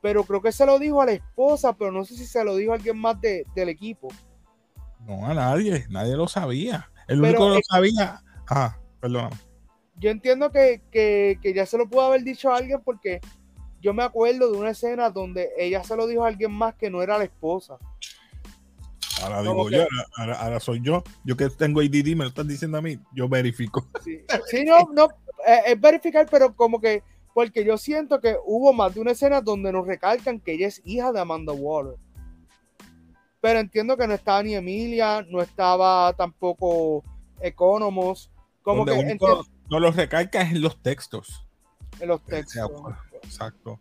Pero 0.01 0.23
creo 0.23 0.41
que 0.41 0.51
se 0.51 0.65
lo 0.65 0.79
dijo 0.79 1.01
a 1.01 1.05
la 1.05 1.11
esposa, 1.11 1.73
pero 1.73 1.91
no 1.91 2.03
sé 2.05 2.15
si 2.15 2.25
se 2.25 2.43
lo 2.43 2.55
dijo 2.55 2.71
a 2.71 2.75
alguien 2.75 2.97
más 2.97 3.19
de- 3.21 3.45
del 3.53 3.69
equipo. 3.69 4.07
No, 5.05 5.25
a 5.25 5.33
nadie, 5.33 5.85
nadie 5.89 6.15
lo 6.15 6.27
sabía. 6.27 6.89
El 7.07 7.21
Pero 7.21 7.39
único 7.39 7.49
que 7.49 7.55
lo 7.55 7.61
sabía, 7.69 8.21
ah, 8.49 8.77
perdón. 8.99 9.29
Yo 9.95 10.09
entiendo 10.09 10.51
que, 10.51 10.81
que- 10.91 11.37
que 11.41 11.53
ya 11.53 11.65
se 11.65 11.77
lo 11.77 11.89
pudo 11.89 12.01
haber 12.01 12.23
dicho 12.23 12.51
a 12.51 12.57
alguien 12.57 12.81
porque 12.83 13.19
yo 13.81 13.93
me 13.93 14.03
acuerdo 14.03 14.51
de 14.51 14.57
una 14.57 14.71
escena 14.71 15.09
donde 15.09 15.49
ella 15.57 15.83
se 15.83 15.95
lo 15.95 16.07
dijo 16.07 16.23
a 16.23 16.27
alguien 16.27 16.51
más 16.51 16.75
que 16.75 16.89
no 16.89 17.01
era 17.01 17.17
la 17.17 17.23
esposa. 17.25 17.77
Ahora 19.23 19.41
digo 19.41 19.65
que- 19.67 19.75
yo, 19.75 19.85
ahora, 20.17 20.59
soy 20.59 20.81
yo. 20.81 21.03
Yo 21.23 21.35
que 21.37 21.49
tengo 21.49 21.81
ADD, 21.81 22.15
me 22.15 22.23
lo 22.23 22.27
estás 22.29 22.47
diciendo 22.47 22.77
a 22.77 22.81
mí, 22.81 22.97
yo 23.13 23.27
verifico. 23.29 23.85
Sí, 24.03 24.19
Sí, 24.47 24.63
no, 24.63 24.87
no, 24.93 25.05
eh, 25.47 25.61
es 25.67 25.79
verificar, 25.81 26.27
pero 26.29 26.55
como 26.55 26.79
que, 26.81 27.03
porque 27.33 27.63
yo 27.63 27.77
siento 27.77 28.19
que 28.19 28.35
hubo 28.45 28.73
más 28.73 28.93
de 28.95 29.01
una 29.01 29.11
escena 29.11 29.41
donde 29.41 29.71
nos 29.71 29.85
recalcan 29.85 30.39
que 30.39 30.53
ella 30.53 30.67
es 30.67 30.81
hija 30.85 31.11
de 31.11 31.19
Amanda 31.19 31.53
Waller. 31.53 31.95
Pero 33.41 33.59
entiendo 33.59 33.97
que 33.97 34.07
no 34.07 34.13
estaba 34.13 34.41
ni 34.43 34.55
Emilia, 34.55 35.25
no 35.27 35.41
estaba 35.41 36.13
tampoco 36.13 37.03
Economos, 37.41 38.29
como 38.61 38.85
Donde 38.85 38.93
que 38.93 38.99
entiendo 39.11 39.45
no 39.69 39.79
los 39.79 39.95
recalca 39.95 40.41
en 40.41 40.61
los 40.61 40.81
textos. 40.81 41.45
en 41.99 42.07
los 42.09 42.23
textos. 42.23 42.69
Exacto. 43.23 43.79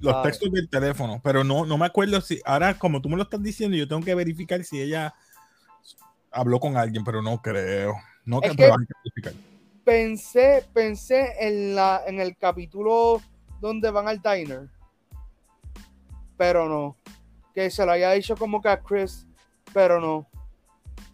Los 0.00 0.22
textos 0.24 0.50
del 0.50 0.68
teléfono, 0.68 1.20
pero 1.22 1.44
no, 1.44 1.64
no 1.64 1.78
me 1.78 1.86
acuerdo 1.86 2.20
si, 2.20 2.40
ahora 2.44 2.76
como 2.76 3.00
tú 3.00 3.08
me 3.08 3.16
lo 3.16 3.22
estás 3.22 3.40
diciendo, 3.40 3.76
yo 3.76 3.86
tengo 3.86 4.02
que 4.02 4.14
verificar 4.16 4.64
si 4.64 4.80
ella 4.82 5.14
habló 6.32 6.58
con 6.58 6.76
alguien, 6.76 7.04
pero 7.04 7.22
no 7.22 7.40
creo. 7.40 7.94
No 8.24 8.42
Es 8.42 8.50
que- 8.50 8.56
pero 8.56 8.72
hay 8.78 8.86
que 8.86 8.94
verificar. 9.04 9.32
Pensé, 9.84 10.66
pensé 10.74 11.32
en 11.46 11.74
la, 11.76 12.02
en 12.06 12.20
el 12.20 12.36
capítulo 12.36 13.22
donde 13.60 13.90
van 13.90 14.08
al 14.08 14.20
diner. 14.20 14.68
Pero 16.36 16.68
no. 16.68 16.96
Que 17.58 17.70
se 17.70 17.84
lo 17.84 17.90
haya 17.90 18.12
dicho 18.12 18.36
como 18.36 18.62
que 18.62 18.68
a 18.68 18.80
Chris, 18.80 19.26
pero 19.74 20.00
no. 20.00 20.28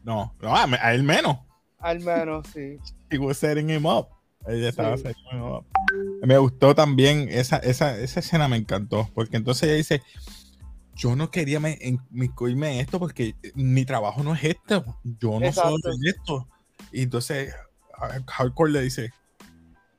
No, 0.03 0.35
no, 0.43 0.55
a, 0.55 0.65
a 0.65 0.93
él 0.93 1.03
menos. 1.03 1.39
Al 1.79 2.01
menos, 2.01 2.47
sí. 2.53 2.77
He 3.11 3.17
was 3.17 3.39
setting 3.39 3.71
him 3.71 3.87
up. 3.87 4.09
Ella 4.47 4.69
estaba 4.69 4.95
Sí. 4.99 5.05
setting 5.05 5.25
him 5.33 5.43
up. 5.43 5.65
Me 6.23 6.37
gustó 6.37 6.75
también 6.75 7.29
esa, 7.31 7.57
esa, 7.57 7.97
esa 7.99 8.21
escena, 8.21 8.47
me 8.47 8.59
encantó, 8.59 9.09
porque 9.15 9.39
entonces 9.39 9.65
ella 9.71 9.77
dice, 9.77 10.03
yo 10.95 11.17
no 11.17 11.31
quería 11.31 11.61
me, 11.61 11.79
inmiscuirme 11.81 12.75
en 12.75 12.81
esto 12.81 12.99
porque 12.99 13.35
mi 13.55 13.87
trabajo 13.87 14.23
no 14.23 14.35
es 14.35 14.45
esto, 14.45 14.85
yo 15.03 15.41
no 15.41 15.47
Exacto. 15.47 15.79
soy 15.83 15.97
esto. 16.11 16.47
Y 16.93 17.03
entonces 17.05 17.55
Har- 17.97 18.23
Hardcore 18.27 18.71
le 18.71 18.83
dice, 18.83 19.15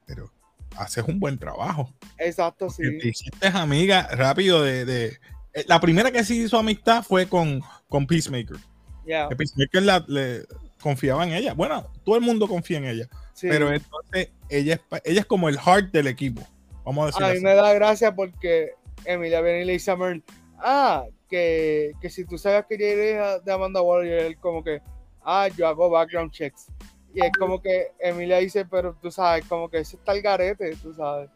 pero 0.06 0.32
haces 0.78 1.04
un 1.08 1.20
buen 1.20 1.40
trabajo. 1.40 1.92
Exacto, 2.20 2.68
porque 2.68 2.84
sí. 2.84 3.00
Te 3.00 3.08
hiciste 3.08 3.48
amiga 3.48 4.08
rápido 4.12 4.62
de, 4.62 4.86
de- 4.86 5.08
eh, 5.08 5.20
La 5.68 5.80
primera 5.80 6.12
que 6.12 6.24
sí 6.24 6.44
hizo 6.44 6.58
amistad 6.58 7.04
fue 7.04 7.28
con, 7.28 7.62
con 7.90 8.06
Peacemaker. 8.08 8.58
Ya, 9.06 9.30
Que 9.30 9.36
Peacemaker 9.36 9.84
la- 9.84 10.06
le 10.08 10.44
confiaba 10.82 11.24
en 11.24 11.34
ella. 11.34 11.54
Bueno, 11.54 11.88
todo 12.04 12.16
el 12.16 12.22
mundo 12.22 12.48
confía 12.48 12.78
en 12.78 12.86
ella. 12.86 13.08
sí. 13.34 13.48
Pero 13.50 13.72
entonces 13.74 14.30
ella 14.50 14.76
es, 14.76 14.82
ella 15.04 15.20
es 15.22 15.26
como 15.26 15.48
el 15.50 15.58
heart 15.60 15.92
del 15.92 16.08
equipo. 16.08 16.42
Vamos 16.84 17.04
a 17.04 17.06
decir 17.08 17.24
a 17.24 17.28
mí 17.28 17.34
así. 17.36 17.44
me 17.44 17.56
da 17.56 17.74
gracia 17.74 18.14
porque 18.14 18.72
Emilia 19.06 19.42
viene 19.42 19.62
y 19.62 19.66
le 19.66 19.74
dice 19.74 19.92
a 19.92 19.96
Merle, 19.96 20.24
ah, 20.60 21.06
que, 21.30 21.94
que 22.02 22.10
si 22.10 22.26
tú 22.26 22.38
sabes 22.38 22.66
que 22.70 22.76
ella 22.76 23.04
era 23.04 23.40
de 23.40 23.52
Amanda 23.52 23.82
Waller, 23.82 24.22
y 24.22 24.26
él 24.28 24.38
como 24.38 24.64
que, 24.64 24.82
ah, 25.24 25.48
yo 25.58 25.68
hago 25.68 25.90
background 25.90 26.32
checks. 26.32 26.68
Y 27.14 27.24
es 27.26 27.32
como 27.40 27.62
que 27.62 27.88
Emilia 28.00 28.38
dice, 28.40 28.66
pero 28.66 28.94
tú 29.02 29.10
sabes, 29.10 29.46
como 29.46 29.70
que 29.70 29.80
eso 29.80 29.96
está 29.98 30.12
el 30.12 30.22
garete, 30.22 30.76
tú 30.76 30.94
sabes. 30.94 31.30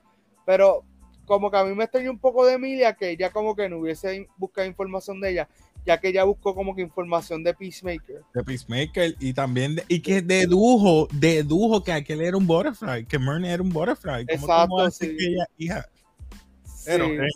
Pero 0.45 0.83
como 1.29 1.49
que 1.49 1.55
a 1.57 1.63
mí 1.63 1.73
me 1.73 1.85
extraña 1.85 2.11
un 2.11 2.19
poco 2.19 2.45
de 2.45 2.55
Emilia 2.55 2.93
que 2.93 3.11
ella 3.11 3.29
como 3.29 3.55
que 3.55 3.69
no 3.69 3.77
hubiese 3.77 4.27
buscado 4.35 4.67
información 4.67 5.21
de 5.21 5.29
ella, 5.31 5.49
ya 5.85 5.97
que 5.97 6.09
ella 6.09 6.25
buscó 6.25 6.53
como 6.53 6.75
que 6.75 6.81
información 6.81 7.41
de 7.43 7.53
Peacemaker. 7.53 8.21
de 8.33 8.43
Peacemaker 8.43 9.15
y 9.19 9.33
también 9.33 9.75
de- 9.75 9.85
y 9.87 10.01
que 10.01 10.21
dedujo, 10.21 11.07
dedujo 11.13 11.81
que 11.83 11.93
aquel 11.93 12.19
era 12.21 12.35
un 12.35 12.45
butterfly, 12.45 13.05
que 13.05 13.17
Myrna 13.17 13.53
era 13.53 13.63
un 13.63 13.69
butterfly. 13.69 14.25
¿Cómo, 14.25 14.43
Exacto, 14.45 14.67
cómo 14.69 14.91
sí. 14.91 15.15
que 15.15 15.25
ella, 15.27 15.45
hija? 15.57 15.85
Sí. 16.65 16.83
Pero, 16.85 17.05
eh, 17.05 17.27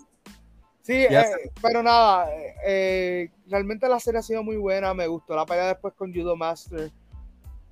Sí, 0.85 1.05
Ya 1.09 1.21
eh, 1.21 1.49
pero 1.61 1.81
nada, 1.81 2.29
eh, 2.35 2.55
eh, 2.67 3.31
realmente 3.47 3.87
la 3.87 4.01
serie 4.01 4.19
ha 4.19 4.21
sido 4.21 4.43
muy 4.43 4.57
buena, 4.57 4.93
me 4.93 5.07
gustó 5.07 5.33
la 5.33 5.45
pelea 5.45 5.67
después 5.67 5.93
con 5.93 6.13
Judo 6.13 6.35
Master. 6.35 6.91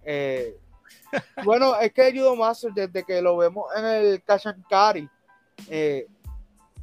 Eh, 0.05 0.55
bueno, 1.45 1.77
es 1.79 1.91
que 1.91 2.11
Judo 2.13 2.37
Master, 2.37 2.71
desde 2.73 3.03
que 3.03 3.21
lo 3.21 3.35
vemos 3.35 3.65
en 3.75 3.83
el 3.85 4.23
Kashankari, 4.23 5.09
eh, 5.69 6.07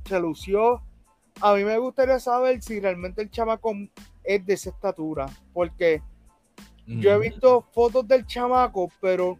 se 0.04 0.20
lució. 0.20 0.82
A 1.40 1.54
mí 1.54 1.64
me 1.64 1.78
gustaría 1.78 2.18
saber 2.18 2.62
si 2.62 2.80
realmente 2.80 3.22
el 3.22 3.30
chamaco 3.30 3.72
es 4.24 4.44
de 4.44 4.54
esa 4.54 4.70
estatura, 4.70 5.26
porque 5.52 6.02
yo 6.86 7.12
he 7.12 7.18
visto 7.18 7.66
fotos 7.72 8.08
del 8.08 8.26
chamaco, 8.26 8.90
pero 9.00 9.38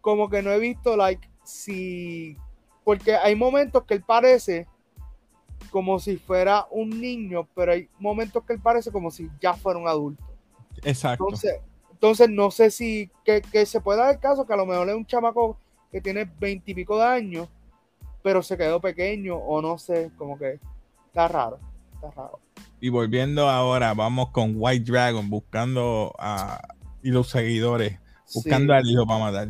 como 0.00 0.30
que 0.30 0.42
no 0.42 0.52
he 0.52 0.58
visto, 0.58 0.96
like, 0.96 1.28
si. 1.42 2.36
Porque 2.84 3.16
hay 3.16 3.34
momentos 3.34 3.84
que 3.84 3.94
él 3.94 4.02
parece 4.02 4.66
como 5.70 5.98
si 5.98 6.16
fuera 6.16 6.66
un 6.70 6.88
niño, 7.00 7.48
pero 7.54 7.72
hay 7.72 7.88
momentos 7.98 8.44
que 8.44 8.54
él 8.54 8.60
parece 8.60 8.92
como 8.92 9.10
si 9.10 9.28
ya 9.40 9.54
fuera 9.54 9.78
un 9.78 9.88
adulto. 9.88 10.24
Exacto. 10.84 11.24
Entonces, 11.24 11.60
entonces 11.90 12.30
no 12.30 12.50
sé 12.50 12.70
si. 12.70 13.10
Que, 13.24 13.42
que 13.42 13.66
se 13.66 13.80
puede 13.80 13.98
dar 13.98 14.14
el 14.14 14.20
caso 14.20 14.46
que 14.46 14.52
a 14.52 14.56
lo 14.56 14.64
mejor 14.64 14.88
es 14.88 14.94
un 14.94 15.04
chamaco 15.04 15.58
que 15.90 16.00
tiene 16.00 16.30
veintipico 16.38 16.96
de 16.96 17.04
años, 17.04 17.48
pero 18.28 18.42
se 18.42 18.58
quedó 18.58 18.78
pequeño, 18.78 19.36
o 19.36 19.62
no 19.62 19.78
sé, 19.78 20.10
como 20.18 20.38
que 20.38 20.60
está 21.06 21.28
raro. 21.28 21.58
Está 21.94 22.10
raro. 22.10 22.38
Y 22.78 22.90
volviendo 22.90 23.48
ahora, 23.48 23.94
vamos 23.94 24.28
con 24.32 24.52
White 24.54 24.92
Dragon 24.92 25.30
buscando 25.30 26.14
a 26.18 26.60
y 27.02 27.10
los 27.10 27.30
seguidores, 27.30 27.98
buscando 28.34 28.74
Sí. 28.74 28.78
al 28.80 28.86
hijo 28.86 29.06
para 29.06 29.18
matar. 29.20 29.48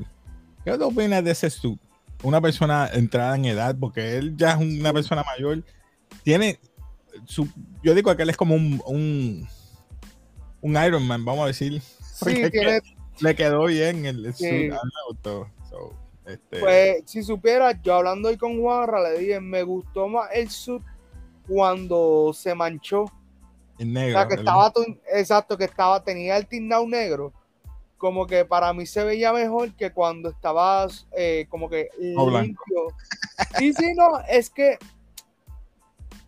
¿Qué 0.65 0.79
te 0.79 0.85
opinas 0.85 1.25
de 1.25 1.33
ese 1.33 1.51
suit? 1.51 1.81
Una 2.23 2.41
persona 2.41 2.89
entrada 2.93 3.35
en 3.35 3.47
edad, 3.47 3.77
porque 3.77 4.17
él 4.17 4.37
ya 4.37 4.53
es 4.53 4.59
una 4.59 4.93
persona 4.93 5.25
mayor, 5.25 5.65
tiene 6.23 6.61
su, 7.25 7.49
yo 7.83 7.97
digo 7.97 8.15
que 8.15 8.23
él 8.23 8.31
es 8.31 8.37
como 8.37 8.55
un, 8.55 8.81
un, 8.87 9.49
un 10.61 10.85
Iron 10.85 11.05
Man, 11.05 11.25
vamos 11.25 11.43
a 11.43 11.47
decir. 11.49 11.83
Sí, 11.83 12.45
Le 13.19 13.35
quedó 13.35 13.65
bien 13.65 14.07
el, 14.07 14.25
el 14.25 14.35
suit. 14.35 14.73
So, 15.69 15.93
este, 16.29 16.61
Pues, 16.61 17.03
si 17.07 17.23
supiera, 17.23 17.73
yo 17.83 17.95
hablando 17.95 18.29
hoy 18.29 18.37
con 18.37 18.61
Juanra, 18.61 19.03
le 19.03 19.19
dije, 19.19 19.41
me 19.41 19.63
gustó 19.63 20.09
más 20.09 20.29
el 20.33 20.49
suit 20.51 20.83
cuando 21.47 22.33
se 22.35 22.55
manchó. 22.55 23.05
el 23.79 23.91
O 23.91 23.93
negro. 23.93 24.13
sea, 24.19 24.29
que 24.29 24.35
el- 24.35 24.41
estaba, 24.41 24.73
exacto, 25.15 25.57
que 25.57 25.65
estaba, 25.65 26.03
tenía 26.03 26.37
el 26.37 26.47
tindao 26.47 26.87
negro. 26.87 27.33
Como 27.97 28.27
que 28.27 28.45
para 28.45 28.73
mí 28.73 28.87
se 28.87 29.03
veía 29.05 29.33
mejor 29.33 29.73
que 29.75 29.91
cuando 29.93 30.29
estaba 30.31 30.87
eh, 31.17 31.47
como 31.49 31.69
que 31.69 31.89
O 32.17 32.27
blanco. 32.27 32.63
limpio. 32.69 32.97
Sí, 33.57 33.73
sí, 33.73 33.93
no, 33.95 34.21
es 34.29 34.51
que 34.51 34.79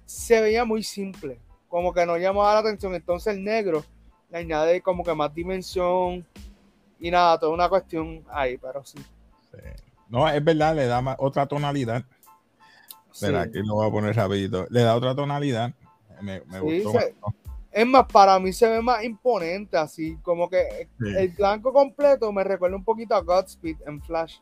se 0.07 0.41
veía 0.41 0.65
muy 0.65 0.83
simple. 0.83 1.39
Como 1.69 1.93
que 1.93 2.05
no 2.07 2.17
llamaba 2.17 2.55
la 2.55 2.61
atención. 2.61 2.95
Entonces 2.95 3.35
el 3.37 3.45
negro 3.45 3.85
le 4.31 4.39
añade 4.39 4.81
como 4.81 5.05
que 5.05 5.15
más 5.15 5.33
dimensión 5.35 6.27
y 6.99 7.11
nada, 7.11 7.39
toda 7.39 7.53
una 7.53 7.69
cuestión 7.69 8.25
ahí, 8.31 8.57
pero 8.59 8.85
sí. 8.85 8.99
No, 10.11 10.29
es 10.29 10.43
verdad, 10.45 10.75
le 10.75 10.87
da 10.87 11.01
más- 11.01 11.17
otra 11.19 11.47
tonalidad. 11.47 12.05
Verá, 13.21 13.43
aquí 13.43 13.59
lo 13.63 13.75
voy 13.77 13.89
a 13.89 13.91
poner 13.91 14.15
rapidito. 14.17 14.67
Le 14.71 14.83
da 14.83 14.95
otra 14.97 15.15
tonalidad. 15.15 15.73
Me, 16.21 16.41
me 16.47 16.59
Sí, 16.61 16.83
gustó. 16.83 17.01
se- 17.01 17.15
Es 17.73 17.87
más, 17.87 18.07
para 18.13 18.39
mí 18.41 18.53
se 18.53 18.69
ve 18.69 18.83
más 18.83 19.05
imponente, 19.05 19.77
así 19.77 20.17
como 20.23 20.49
que 20.51 20.89
Sí. 20.99 21.15
el 21.17 21.29
blanco 21.31 21.73
completo 21.73 22.33
me 22.33 22.43
recuerda 22.43 22.77
un 22.77 22.85
poquito 22.85 23.15
a 23.15 23.21
Godspeed 23.23 23.77
en 23.87 24.03
Flash. 24.03 24.39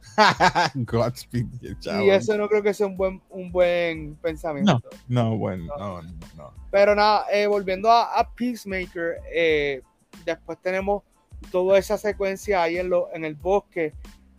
Godspeed, 0.74 1.46
chavo. 1.80 2.04
Y 2.04 2.10
eso 2.10 2.36
no 2.36 2.48
creo 2.48 2.62
que 2.62 2.72
sea 2.74 2.86
un 2.86 2.96
buen, 2.96 3.20
un 3.30 3.50
buen 3.50 4.14
pensamiento. 4.16 4.80
No, 5.08 5.36
bueno, 5.36 5.64
no, 5.78 6.02
no, 6.02 6.12
no. 6.36 6.52
Pero 6.70 6.94
nada, 6.94 7.26
eh, 7.32 7.46
volviendo 7.46 7.90
a, 7.90 8.18
a 8.18 8.32
Peacemaker, 8.34 9.16
eh, 9.32 9.82
después 10.24 10.58
tenemos 10.62 11.02
toda 11.50 11.78
esa 11.78 11.98
secuencia 11.98 12.62
ahí 12.62 12.78
en, 12.78 12.90
lo, 12.90 13.12
en 13.12 13.24
el 13.24 13.34
bosque. 13.34 13.92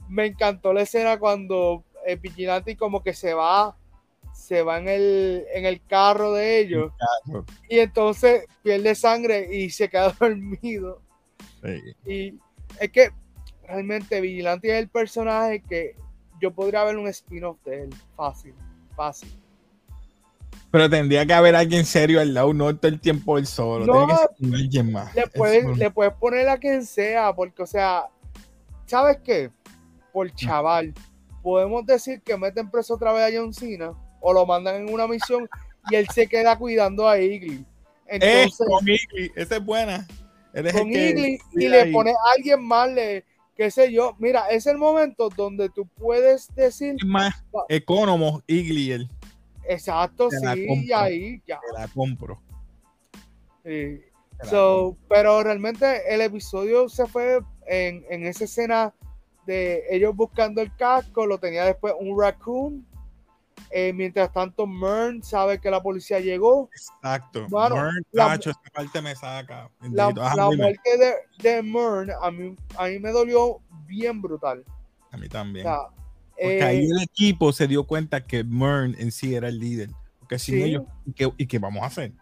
Me 0.09 0.25
encantó 0.25 0.73
la 0.73 0.81
escena 0.81 1.17
cuando 1.19 1.83
el 2.05 2.17
vigilante 2.17 2.75
como 2.75 3.03
que 3.03 3.13
se 3.13 3.33
va, 3.33 3.77
se 4.33 4.63
va 4.63 4.79
en 4.79 4.87
el, 4.87 5.45
en 5.53 5.65
el 5.65 5.85
carro 5.85 6.33
de 6.33 6.59
ellos 6.59 6.91
carro. 7.25 7.45
y 7.69 7.79
entonces 7.79 8.45
pierde 8.63 8.95
sangre 8.95 9.47
y 9.55 9.69
se 9.69 9.89
queda 9.89 10.11
dormido. 10.19 11.01
Sí. 11.63 12.11
Y 12.11 12.39
es 12.79 12.91
que 12.91 13.11
realmente 13.67 14.21
Vigilante 14.21 14.69
es 14.69 14.79
el 14.79 14.89
personaje 14.89 15.61
que 15.61 15.95
yo 16.41 16.51
podría 16.51 16.83
ver 16.83 16.97
un 16.97 17.07
spin-off 17.07 17.57
de 17.65 17.83
él. 17.83 17.89
Fácil, 18.15 18.53
fácil. 18.95 19.29
Pero 20.71 20.89
tendría 20.89 21.25
que 21.25 21.33
haber 21.33 21.55
alguien 21.55 21.85
serio 21.85 22.21
al 22.21 22.33
lado, 22.33 22.53
no 22.53 22.75
todo 22.75 22.91
el 22.91 22.99
tiempo 22.99 23.37
él 23.37 23.47
solo. 23.47 23.85
No, 23.85 24.07
que 24.07 24.15
ser 24.15 24.55
alguien 24.55 24.91
más. 24.91 25.13
Le 25.15 25.27
puedes, 25.27 25.77
le 25.77 25.89
puedes 25.91 26.13
poner 26.13 26.47
a 26.47 26.57
quien 26.57 26.85
sea, 26.85 27.33
porque, 27.33 27.63
o 27.63 27.65
sea, 27.65 28.05
¿sabes 28.85 29.17
qué? 29.23 29.49
Por 30.13 30.31
chaval, 30.33 30.93
podemos 31.43 31.85
decir 31.85 32.21
que 32.21 32.37
meten 32.37 32.69
preso 32.69 32.95
otra 32.95 33.13
vez 33.13 33.33
a 33.33 33.39
John 33.39 33.53
Cena 33.53 33.93
o 34.21 34.33
lo 34.33 34.45
mandan 34.45 34.75
en 34.87 34.93
una 34.93 35.07
misión 35.07 35.47
y 35.89 35.95
él 35.95 36.07
se 36.13 36.27
queda 36.27 36.57
cuidando 36.57 37.07
a 37.07 37.19
Iggy. 37.19 37.65
Eh, 38.07 38.17
Entonces, 38.45 38.67
con 38.67 38.87
Iggy, 38.87 39.31
esa 39.35 39.57
es 39.57 39.65
buena. 39.65 40.07
El 40.53 40.71
con 40.71 40.89
Iggy 40.91 41.37
y 41.53 41.67
le 41.69 41.81
ahí. 41.81 41.91
pones 41.93 42.15
a 42.15 42.31
alguien 42.35 42.61
más, 42.63 42.91
le, 42.91 43.23
qué 43.55 43.69
sé 43.71 43.91
yo. 43.91 44.15
Mira, 44.19 44.49
es 44.49 44.65
el 44.67 44.77
momento 44.77 45.29
donde 45.29 45.69
tú 45.69 45.87
puedes 45.95 46.53
decir, 46.55 46.95
Es 46.99 47.05
más 47.05 47.43
economo 47.69 48.41
Iggy, 48.47 48.91
él. 48.91 49.09
exacto, 49.67 50.29
Te 50.29 50.39
sí, 50.39 50.85
y 50.87 50.91
ahí 50.91 51.41
ya. 51.47 51.59
Te 51.59 51.79
la 51.79 51.87
compro. 51.87 52.41
sí. 53.63 54.01
Te 54.39 54.45
la 54.45 54.45
So, 54.49 54.97
pero 55.09 55.43
realmente 55.43 56.13
el 56.13 56.21
episodio 56.21 56.87
se 56.89 57.05
fue 57.07 57.41
en, 57.67 58.05
en 58.09 58.25
esa 58.25 58.45
escena 58.45 58.93
de 59.49 59.83
ellos 59.89 60.15
buscando 60.15 60.62
el 60.62 60.73
casco, 60.75 61.25
lo 61.25 61.38
tenía 61.39 61.65
después 61.65 61.93
un 61.99 62.19
raccoon. 62.19 62.85
Eh, 63.71 63.91
mientras 63.93 64.31
tanto, 64.31 64.65
Mern 64.65 65.21
sabe 65.21 65.59
que 65.59 65.69
la 65.69 65.81
policía 65.83 66.19
llegó. 66.19 66.69
Exacto. 66.71 67.47
Mano, 67.49 67.75
Mern, 67.75 68.05
la- 68.12 68.27
tacho, 68.27 68.49
esta 68.51 68.69
parte 68.73 69.01
me 69.01 69.15
saca. 69.15 69.69
La, 69.91 70.12
la 70.12 70.45
muerte 70.45 70.97
de, 70.97 71.13
de 71.43 71.62
Mern 71.62 72.09
a 72.21 72.31
mí, 72.31 72.55
a 72.77 72.88
mí 72.88 72.99
me 72.99 73.12
dolió 73.12 73.59
bien 73.85 74.21
brutal. 74.21 74.63
A 75.12 75.17
mí 75.17 75.25
O 75.25 75.29
también. 75.29 75.65
sea, 75.65 75.79
Porque 76.31 76.59
eh, 76.59 76.63
ahí 76.63 76.77
el 76.85 77.01
equipo 77.03 77.51
se 77.51 77.67
dio 77.67 77.83
cuenta 77.85 78.25
que 78.25 78.43
Mern 78.43 78.95
en 78.97 79.12
sí 79.12 79.35
era 79.35 79.49
el 79.49 79.59
líder. 79.59 79.89
Porque 80.19 80.39
sin 80.39 80.55
Sí. 80.55 80.63
ellos, 80.63 80.83
¿y 81.05 81.13
qué, 81.13 81.31
y 81.38 81.45
qué 81.47 81.59
vamos 81.59 81.83
a 81.83 81.88
hacer? 81.88 82.13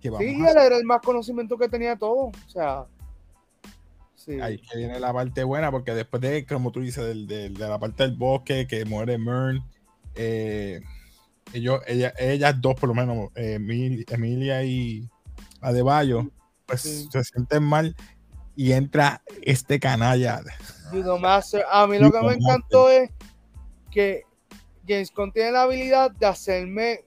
¿Qué 0.00 0.10
vamos 0.10 0.26
sí, 0.26 0.34
a 0.42 0.50
él 0.50 0.56
era 0.66 0.76
el 0.76 0.84
más 0.84 1.00
conocimiento 1.00 1.56
que 1.56 1.68
tenía 1.68 1.90
de 1.90 1.96
todo. 1.96 2.26
O 2.26 2.32
sea, 2.48 2.84
sí. 4.18 4.40
Ahí 4.40 4.58
que 4.58 4.76
viene 4.76 4.98
la 5.00 5.12
parte 5.12 5.44
buena, 5.44 5.70
porque 5.70 5.94
después 5.94 6.20
de, 6.20 6.44
como 6.44 6.72
tú 6.72 6.80
dices, 6.80 7.04
del- 7.04 7.26
del- 7.26 7.54
de 7.54 7.68
la 7.68 7.78
parte 7.78 8.02
del 8.02 8.16
bosque 8.16 8.66
que 8.66 8.84
muere 8.84 9.16
Mern, 9.18 9.62
eh, 10.16 10.80
ellos, 11.52 11.80
ella- 11.86 12.12
ellas 12.18 12.60
dos, 12.60 12.74
por 12.74 12.88
lo 12.88 12.94
menos, 12.94 13.30
eh, 13.36 13.54
Emil- 13.58 14.04
Emilia 14.12 14.62
y 14.64 15.08
Adebayo, 15.60 16.30
pues 16.66 16.82
Sí. 16.82 17.08
se 17.10 17.24
sienten 17.24 17.62
mal 17.62 17.94
y 18.56 18.72
entra 18.72 19.22
este 19.42 19.78
canalla. 19.80 20.42
Master. 21.20 21.64
A 21.70 21.86
mí 21.86 21.98
lo 21.98 22.10
que 22.10 22.20
me 22.20 22.32
encantó 22.34 22.90
es 22.90 23.10
que 23.90 24.24
James 24.86 25.12
Gunn 25.14 25.32
tiene 25.32 25.52
la 25.52 25.62
habilidad 25.62 26.10
de 26.10 26.26
hacerme 26.26 27.04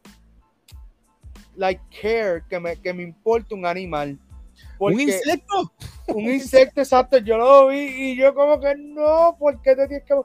like 1.56 1.82
care, 2.02 2.44
que 2.50 2.60
me, 2.60 2.78
que 2.78 2.94
me 2.94 3.04
importe 3.04 3.54
un 3.54 3.66
animal. 3.66 4.18
Porque 4.82 4.96
¡Un 4.96 5.02
insecto! 5.02 5.74
un 6.08 6.24
insecto 6.24 6.82
exacto, 6.82 7.20
yo 7.20 7.38
lo 7.38 7.68
vi 7.68 7.78
y 7.78 8.16
yo 8.16 8.34
como 8.34 8.60
que 8.60 8.74
no, 8.76 9.36
¿por 9.38 9.62
qué 9.62 9.76
te 9.76 9.88
tienes 9.88 10.08
que...? 10.08 10.16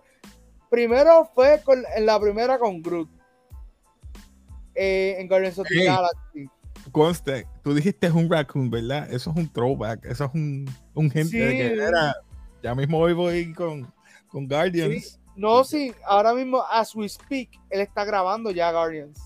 Primero 0.71 1.31
fue 1.35 1.61
con, 1.63 1.85
en 1.95 2.07
la 2.07 2.19
primera 2.19 2.59
con 2.59 2.81
Groot. 2.81 3.11
eh, 4.75 5.17
en 5.19 5.29
Guardians 5.29 5.59
of 5.59 5.67
the. 5.69 5.85
Galaxy. 5.85 6.49
Conste, 6.91 7.47
tú 7.63 7.75
dijiste 7.75 8.07
es 8.07 8.15
un 8.15 8.31
raccoon, 8.31 8.71
¿verdad? 8.71 9.13
Eso 9.13 9.31
es 9.31 9.37
un 9.37 9.53
throwback, 9.53 10.07
eso 10.07 10.25
es 10.25 10.31
un, 10.35 10.65
un 10.95 11.11
gente 11.11 11.37
de 11.37 11.53
que 11.53 11.73
era. 11.75 12.15
Ya 12.63 12.75
mismo 12.75 12.99
hoy 12.99 13.13
voy 13.13 13.53
con, 13.53 13.93
con 14.29 14.49
Guardians. 14.49 15.05
Sí. 15.05 15.19
No, 15.37 15.65
sí, 15.65 15.93
ahora 16.07 16.33
mismo, 16.33 16.63
as 16.71 16.95
we 16.95 17.07
speak, 17.09 17.51
él 17.69 17.81
está 17.83 18.05
grabando 18.07 18.51
ya 18.51 18.73
Guardians. 18.73 19.21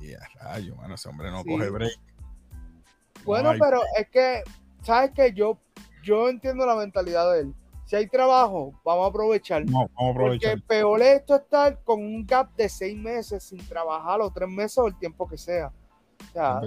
Y 0.00 0.14
a 0.14 0.20
rayo, 0.40 0.74
mano, 0.76 0.94
ese 0.94 1.06
hombre 1.08 1.30
no 1.30 1.42
Sí. 1.42 1.50
coge 1.50 1.68
break. 1.68 1.92
Bueno, 3.24 3.50
Ay, 3.50 3.58
pero 3.58 3.80
es 3.98 4.08
que, 4.08 4.42
¿sabes 4.82 5.10
qué? 5.14 5.32
Yo, 5.32 5.58
yo 6.02 6.28
entiendo 6.28 6.66
la 6.66 6.74
mentalidad 6.76 7.32
de 7.32 7.40
él. 7.40 7.54
Si 7.84 7.96
hay 7.96 8.06
trabajo, 8.06 8.72
vamos 8.84 9.04
a 9.04 9.08
aprovechar. 9.08 9.64
no, 9.66 9.72
vamos 9.72 9.90
a 9.90 9.96
Porque 9.96 10.12
aprovechar. 10.46 10.62
peor 10.62 11.02
es 11.02 11.20
esto 11.20 11.36
estar 11.36 11.82
con 11.82 12.00
un 12.00 12.24
gap 12.24 12.54
de 12.54 12.68
seis 12.68 12.96
meses 12.96 13.42
sin 13.42 13.58
trabajar 13.66 14.20
o 14.20 14.30
tres 14.30 14.48
meses 14.48 14.78
o 14.78 14.86
el 14.86 14.96
tiempo 14.96 15.28
que 15.28 15.36
sea. 15.36 15.72
O 16.28 16.32
sea, 16.32 16.60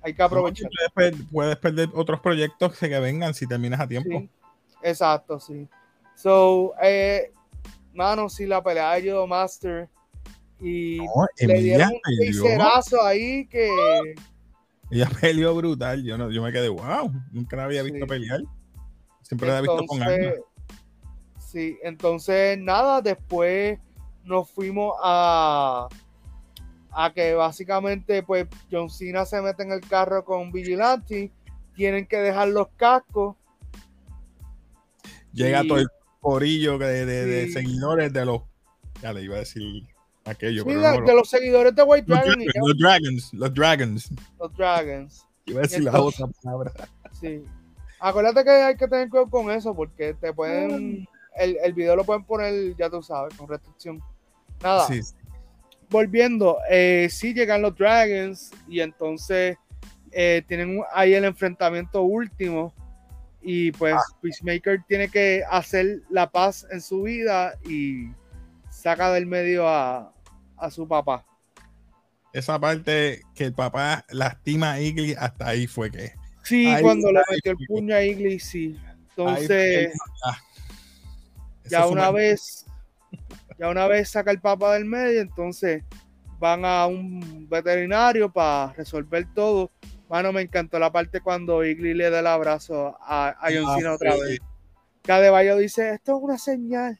hay 0.00 0.14
que 0.14 0.22
aprovechar. 0.22 0.64
No, 0.70 0.70
puedes, 0.94 1.16
per- 1.16 1.28
puedes 1.30 1.56
perder 1.56 1.88
otros 1.94 2.20
proyectos 2.20 2.78
que 2.78 2.86
vengan 3.00 3.34
si 3.34 3.46
terminas 3.46 3.80
a 3.80 3.88
tiempo. 3.88 4.20
Sí, 4.20 4.30
exacto, 4.82 5.40
sí. 5.40 5.68
So, 6.14 6.74
eh, 6.80 7.32
mano, 7.92 8.28
sí, 8.28 8.46
la 8.46 8.62
pelea 8.62 8.92
de 8.94 9.02
Judo 9.10 9.26
Master 9.26 9.88
y 10.60 10.98
No, 10.98 11.26
le 11.36 11.62
dieron 11.62 11.90
un 11.90 12.98
ahí 13.04 13.46
que 13.48 14.14
ella 14.92 15.08
peleó 15.20 15.54
brutal. 15.56 16.02
Yo, 16.04 16.16
no, 16.16 16.30
yo 16.30 16.42
me 16.42 16.52
quedé, 16.52 16.68
wow, 16.68 17.10
nunca 17.32 17.56
la 17.56 17.64
había 17.64 17.82
visto 17.82 17.98
Sí. 18.04 18.06
pelear. 18.08 18.40
Siempre 19.22 19.48
la 19.48 19.58
había 19.58 19.70
visto 19.72 19.86
con 19.86 20.02
armas. 20.02 20.34
sí, 21.38 21.78
entonces 21.82 22.58
nada, 22.58 23.00
después 23.02 23.78
nos 24.24 24.48
fuimos 24.50 24.94
a 25.02 25.88
a 26.94 27.12
que 27.14 27.32
básicamente 27.34 28.22
pues 28.22 28.46
John 28.70 28.90
Cena 28.90 29.24
se 29.24 29.40
mete 29.40 29.62
en 29.62 29.72
el 29.72 29.80
carro 29.80 30.24
con 30.24 30.52
Vigilante, 30.52 31.32
tienen 31.74 32.06
que 32.06 32.18
dejar 32.18 32.48
los 32.48 32.68
cascos 32.76 33.36
Llega 35.32 35.64
y- 35.64 35.68
todo 35.68 35.78
el 35.78 35.88
corillo 36.20 36.76
de, 36.78 37.06
de- 37.06 37.26
de 37.26 37.46
Sí. 37.46 37.52
seguidores 37.52 38.12
de 38.12 38.26
los. 38.26 38.42
Ya 39.00 39.12
le 39.12 39.22
iba 39.22 39.36
a 39.36 39.38
decir 39.40 39.82
aquello, 40.24 40.62
Sí, 40.62 40.68
pero 40.68 40.80
de, 40.80 40.98
no, 41.00 41.06
de 41.06 41.14
los 41.14 41.28
seguidores 41.30 41.74
de 41.74 41.82
White 41.82 42.06
Dragon 42.06 42.34
los 42.54 42.78
Dragons, 42.78 43.34
los 43.34 43.54
Dragons. 43.54 44.10
los 44.38 44.56
Dragons. 44.56 45.26
Iba 45.46 45.58
a 45.60 45.62
decir 45.62 45.82
la 45.82 46.00
otra 46.00 46.26
palabra. 46.42 46.72
Sí. 47.20 47.42
Acuérdate 47.98 48.44
que 48.44 48.50
hay 48.50 48.76
que 48.76 48.88
tener 48.88 49.08
cuidado 49.08 49.30
con 49.30 49.50
eso 49.50 49.74
porque 49.74 50.14
te 50.14 50.32
pueden 50.32 51.06
el, 51.36 51.56
el 51.64 51.72
video 51.72 51.96
lo 51.96 52.04
pueden 52.04 52.24
poner, 52.24 52.74
ya 52.76 52.90
tú 52.90 53.02
sabes, 53.02 53.34
con 53.34 53.48
restricción. 53.48 54.00
Nada, 54.62 54.86
Sí, 54.86 55.02
sí. 55.02 55.14
volviendo, 55.90 56.58
eh, 56.70 57.08
sí 57.10 57.32
llegan 57.34 57.62
los 57.62 57.76
Dragons 57.76 58.50
y 58.68 58.80
entonces 58.80 59.56
eh, 60.12 60.42
tienen 60.46 60.82
ahí 60.92 61.14
el 61.14 61.24
enfrentamiento 61.24 62.02
último 62.02 62.72
y 63.40 63.72
pues 63.72 63.94
Ah. 63.96 64.18
Peacemaker 64.20 64.84
tiene 64.86 65.08
que 65.08 65.42
hacer 65.50 66.02
la 66.10 66.30
paz 66.30 66.66
en 66.70 66.80
su 66.80 67.02
vida 67.02 67.54
y 67.68 68.08
saca 68.82 69.12
del 69.12 69.26
medio 69.26 69.68
a, 69.68 70.12
a 70.56 70.70
su 70.70 70.88
papá. 70.88 71.24
Esa 72.32 72.58
parte 72.58 73.20
que 73.34 73.44
el 73.44 73.52
papá 73.54 74.04
lastima 74.10 74.72
a 74.72 74.80
Iggy, 74.80 75.14
hasta 75.18 75.48
ahí 75.48 75.66
fue 75.66 75.90
que. 75.90 76.12
Sí, 76.44 76.66
Ahí- 76.66 76.82
cuando 76.82 77.12
le 77.12 77.20
metió 77.30 77.52
el 77.52 77.58
puño 77.66 77.94
a 77.94 78.02
Iggy, 78.02 78.40
sí. 78.40 78.80
Entonces, 79.10 79.92
ya 81.68 81.86
una 81.86 82.10
vez, 82.10 82.66
ya 83.58 83.68
una 83.68 83.86
vez 83.86 84.08
saca 84.10 84.30
el 84.30 84.40
papá 84.40 84.74
del 84.74 84.84
medio, 84.86 85.20
entonces 85.20 85.84
van 86.38 86.64
a 86.64 86.86
un 86.86 87.46
veterinario 87.48 88.32
para 88.32 88.72
resolver 88.72 89.26
todo. 89.34 89.70
Mano, 90.08 90.32
me 90.32 90.42
encantó 90.42 90.78
la 90.78 90.90
parte 90.90 91.20
cuando 91.20 91.64
Iggy 91.64 91.94
le 91.94 92.10
da 92.10 92.20
el 92.20 92.26
abrazo 92.26 92.96
a, 93.00 93.28
a 93.28 93.48
John 93.52 93.64
Ah, 93.68 93.74
Cena 93.78 93.92
otra 93.94 94.12
sí. 94.14 94.20
vez. 94.22 94.38
Cadeballo 95.02 95.56
dice, 95.58 95.94
esto 95.94 96.16
es 96.16 96.22
una 96.22 96.38
señal. 96.38 96.98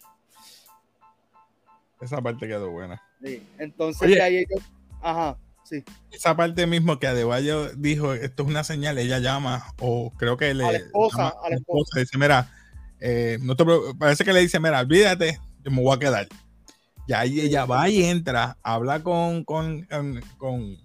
Esa 2.02 2.20
parte 2.20 2.46
quedó 2.48 2.70
buena. 2.70 3.00
Sí, 3.24 3.42
Entonces 3.58 4.02
Oye. 4.02 4.16
de 4.16 4.22
ahí 4.22 4.36
ellos- 4.38 4.62
ajá, 5.00 5.38
sí. 5.64 5.84
Esa 6.10 6.36
parte 6.36 6.66
mismo 6.66 6.98
que 6.98 7.06
Adebayo 7.06 7.70
dijo, 7.76 8.12
esto 8.12 8.42
es 8.42 8.48
una 8.48 8.64
señal, 8.64 8.98
ella 8.98 9.18
llama, 9.20 9.64
o 9.78 10.12
creo 10.18 10.36
que 10.36 10.52
le 10.52 10.64
A 10.64 10.72
la 10.72 10.78
esposa, 10.78 11.16
llama 11.16 11.34
a 11.44 11.50
la 11.50 11.56
esposa. 11.56 12.00
dice, 12.00 12.18
mira, 12.18 12.50
eh, 13.00 13.38
no 13.40 13.56
te 13.56 13.64
parece 13.98 14.24
que 14.24 14.32
le 14.32 14.40
dice, 14.40 14.58
mira, 14.60 14.80
olvídate, 14.80 15.38
yo 15.64 15.70
me 15.70 15.80
voy 15.82 15.94
a 15.96 15.98
quedar. 15.98 16.28
Ya 17.08 17.20
ahí 17.20 17.40
ella 17.40 17.64
va 17.64 17.88
y 17.88 18.02
entra, 18.04 18.56
habla 18.62 19.02
con, 19.02 19.44
con, 19.44 19.86
con, 20.38 20.76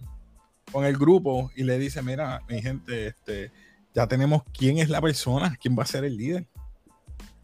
con 0.71 0.86
el 0.86 0.97
grupo 0.97 1.51
y 1.56 1.63
le 1.63 1.77
dice, 1.80 2.01
mira, 2.01 2.41
mi 2.49 2.62
gente, 2.62 3.08
este, 3.08 3.51
ya 3.93 4.08
tenemos 4.08 4.43
quién 4.56 4.77
es 4.77 4.89
la 4.89 5.01
persona, 5.01 5.58
quién 5.60 5.77
va 5.77 5.84
a 5.84 5.88
ser 5.88 6.06
el 6.06 6.15
líder. 6.17 6.47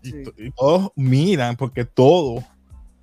Y, 0.04 0.52
todos 0.52 0.92
miran, 0.96 1.56
porque 1.56 1.86
todos, 1.86 2.44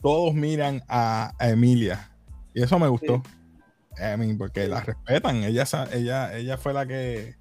todos 0.02 0.34
miran 0.34 0.82
a, 0.88 1.32
Emilia. 1.40 2.10
Y 2.54 2.62
eso 2.62 2.78
me 2.78 2.88
gustó. 2.88 3.22
porque 4.38 4.68
la 4.68 4.80
respetan. 4.80 5.44
Ella, 5.44 5.64
ella, 5.92 6.36
ella 6.36 6.56
fue 6.56 6.72
la 6.72 6.86
que 6.86 7.36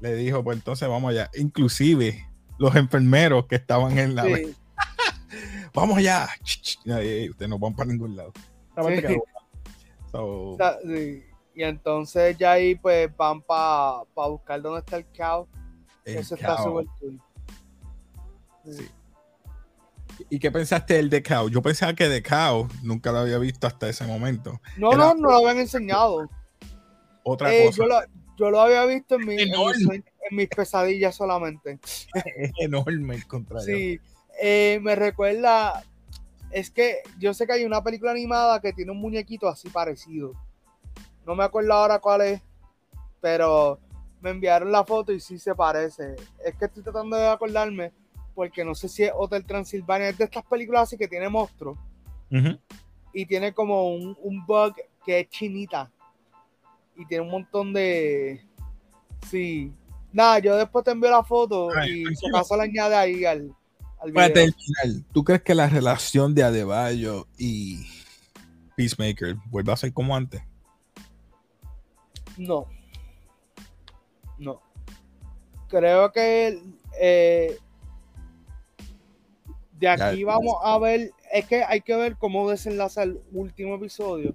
le 0.00 0.14
dijo, 0.14 0.44
pues 0.44 0.58
entonces 0.58 0.88
vamos 0.88 1.10
allá. 1.10 1.30
Inclusive 1.34 2.28
los 2.58 2.76
enfermeros 2.76 3.46
que 3.46 3.56
estaban 3.56 3.98
en 3.98 4.14
la... 4.14 4.24
vamos 5.74 5.98
allá. 5.98 6.28
Ustedes 6.84 7.48
no 7.48 7.58
van 7.58 7.74
para 7.74 7.90
ningún 7.90 8.16
lado. 8.16 8.32
Y 11.58 11.62
entonces 11.62 12.36
ya 12.36 12.52
ahí 12.52 12.74
pues 12.74 13.08
van 13.16 13.40
para 13.40 14.02
buscar 14.14 14.60
dónde 14.60 14.80
está 14.80 14.98
el 14.98 15.10
caos. 15.10 15.48
Eso 16.04 16.34
está 16.34 16.62
súper 16.62 16.84
cool. 17.00 17.18
Sí. 18.64 18.86
¿Y 20.30 20.38
qué 20.38 20.50
pensaste 20.50 20.94
del 20.94 21.10
de? 21.10 21.22
Yo 21.50 21.62
pensaba 21.62 21.94
que 21.94 22.08
de 22.08 22.22
nunca 22.82 23.12
lo 23.12 23.18
había 23.18 23.38
visto 23.38 23.66
hasta 23.66 23.88
ese 23.88 24.06
momento. 24.06 24.60
No, 24.76 24.92
no, 24.92 25.14
no 25.14 25.30
lo 25.30 25.36
habían 25.36 25.58
enseñado. 25.58 26.28
Otra 27.22 27.54
eh, 27.54 27.66
cosa. 27.66 27.76
Yo 27.76 27.86
lo, 27.86 28.00
yo 28.36 28.50
lo, 28.50 28.60
había 28.60 28.84
visto 28.84 29.16
en, 29.16 29.26
mi, 29.26 29.36
en, 29.40 29.50
mis 30.30 30.48
pesadillas 30.48 31.14
solamente. 31.14 31.78
Es 32.14 32.52
enorme 32.60 33.16
el 33.16 33.26
contrario. 33.26 33.64
Sí, 33.64 34.00
eh, 34.40 34.78
me 34.82 34.94
recuerda. 34.94 35.82
Es 36.50 36.70
que 36.70 37.02
yo 37.18 37.34
sé 37.34 37.46
que 37.46 37.54
hay 37.54 37.64
una 37.64 37.82
película 37.82 38.12
animada 38.12 38.60
que 38.60 38.72
tiene 38.72 38.92
un 38.92 39.00
muñequito 39.00 39.48
así 39.48 39.68
parecido. 39.68 40.32
No 41.26 41.34
me 41.34 41.44
acuerdo 41.44 41.72
ahora 41.72 41.98
cuál 41.98 42.20
es, 42.22 42.40
pero 43.20 43.80
me 44.20 44.30
enviaron 44.30 44.70
la 44.70 44.84
foto 44.84 45.12
y 45.12 45.20
sí 45.20 45.38
se 45.38 45.54
parece. 45.54 46.14
Es 46.44 46.54
que 46.54 46.66
estoy 46.66 46.82
tratando 46.84 47.16
de 47.16 47.26
acordarme 47.26 47.92
porque 48.36 48.66
no 48.66 48.74
sé 48.74 48.90
si 48.90 49.02
es 49.02 49.12
Hotel 49.16 49.46
Transilvania, 49.46 50.10
es 50.10 50.18
de 50.18 50.24
estas 50.24 50.44
películas 50.44 50.82
así 50.82 50.98
que 50.98 51.08
tiene 51.08 51.30
monstruos. 51.30 51.78
Y 53.12 53.24
tiene 53.24 53.54
como 53.54 53.88
un, 53.94 54.44
bug 54.46 54.74
que 55.04 55.20
es 55.20 55.28
chinita. 55.30 55.90
Y 56.94 57.06
tiene 57.06 57.24
un 57.24 57.30
montón 57.30 57.72
de. 57.72 58.44
Sí. 59.28 59.72
Nada, 60.12 60.38
yo 60.38 60.54
después 60.54 60.84
te 60.84 60.90
envío 60.90 61.10
la 61.10 61.24
foto 61.24 61.70
y 61.86 62.04
si 62.14 62.28
acaso 62.28 62.56
la 62.56 62.64
añade 62.64 62.94
ahí 62.94 63.24
al, 63.24 63.54
al 64.00 64.12
video. 64.12 64.52
¿Tú 65.12 65.24
crees 65.24 65.42
que 65.42 65.54
la 65.54 65.68
relación 65.68 66.34
de 66.34 66.42
Adebayo 66.42 67.26
y 67.38 67.86
Peacemaker 68.76 69.36
vuelva 69.46 69.72
a 69.72 69.78
ser 69.78 69.94
como 69.94 70.14
antes? 70.14 70.42
No. 72.36 72.66
No. 74.38 74.60
Creo 75.68 76.12
que 76.12 76.62
eh, 77.00 77.58
de 79.78 79.88
aquí 79.88 80.24
vamos 80.24 80.56
a 80.62 80.78
ver, 80.78 81.12
es 81.32 81.46
que 81.46 81.62
hay 81.62 81.80
que 81.80 81.94
ver 81.94 82.16
cómo 82.16 82.48
desenlaza 82.48 83.02
el 83.02 83.20
último 83.32 83.74
episodio. 83.74 84.34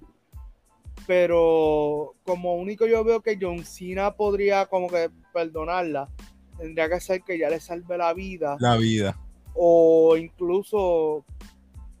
Pero 1.06 2.14
como 2.24 2.54
único 2.54 2.86
yo 2.86 3.02
veo 3.02 3.20
que 3.22 3.38
John 3.40 3.64
Cena 3.64 4.14
podría 4.14 4.66
como 4.66 4.88
que 4.88 5.10
perdonarla, 5.32 6.08
tendría 6.58 6.88
que 6.88 7.00
ser 7.00 7.22
que 7.22 7.38
ya 7.38 7.50
le 7.50 7.58
salve 7.58 7.98
la 7.98 8.14
vida. 8.14 8.56
La 8.60 8.76
vida. 8.76 9.18
O 9.54 10.16
incluso 10.16 11.24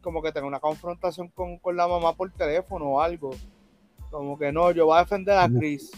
como 0.02 0.22
que 0.22 0.32
tenga 0.32 0.46
una 0.46 0.60
confrontación 0.60 1.28
con, 1.28 1.58
con 1.58 1.76
la 1.76 1.88
mamá 1.88 2.14
por 2.14 2.30
teléfono 2.32 2.86
o 2.86 3.00
algo. 3.00 3.30
Como 4.10 4.38
que 4.38 4.52
no, 4.52 4.70
yo 4.70 4.86
voy 4.86 4.98
a 4.98 5.00
defender 5.00 5.36
a 5.36 5.48
Chris 5.48 5.90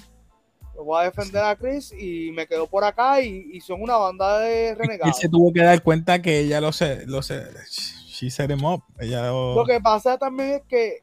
voy 0.77 1.01
a 1.01 1.05
defender 1.05 1.43
a 1.43 1.57
Chris 1.57 1.93
y 1.93 2.31
me 2.33 2.47
quedo 2.47 2.67
por 2.67 2.85
acá 2.85 3.21
y, 3.21 3.61
son 3.61 3.83
una 3.83 3.97
banda 3.97 4.39
de 4.41 4.75
renegados. 4.75 5.17
Y 5.17 5.21
se 5.21 5.29
tuvo 5.29 5.53
que 5.53 5.63
dar 5.63 5.83
cuenta 5.83 6.21
que 6.21 6.41
ella 6.41 6.61
lo 6.61 6.73
sé, 6.73 7.07
lo 7.07 7.23
sé, 7.23 7.45
she 7.69 8.31
set 8.31 8.51
him 8.51 8.65
up. 8.65 8.83
Ella 8.99 9.29
lo... 9.29 9.65
que 9.67 9.81
pasa 9.81 10.19
también 10.19 10.51
es 10.51 10.63
que 10.69 11.03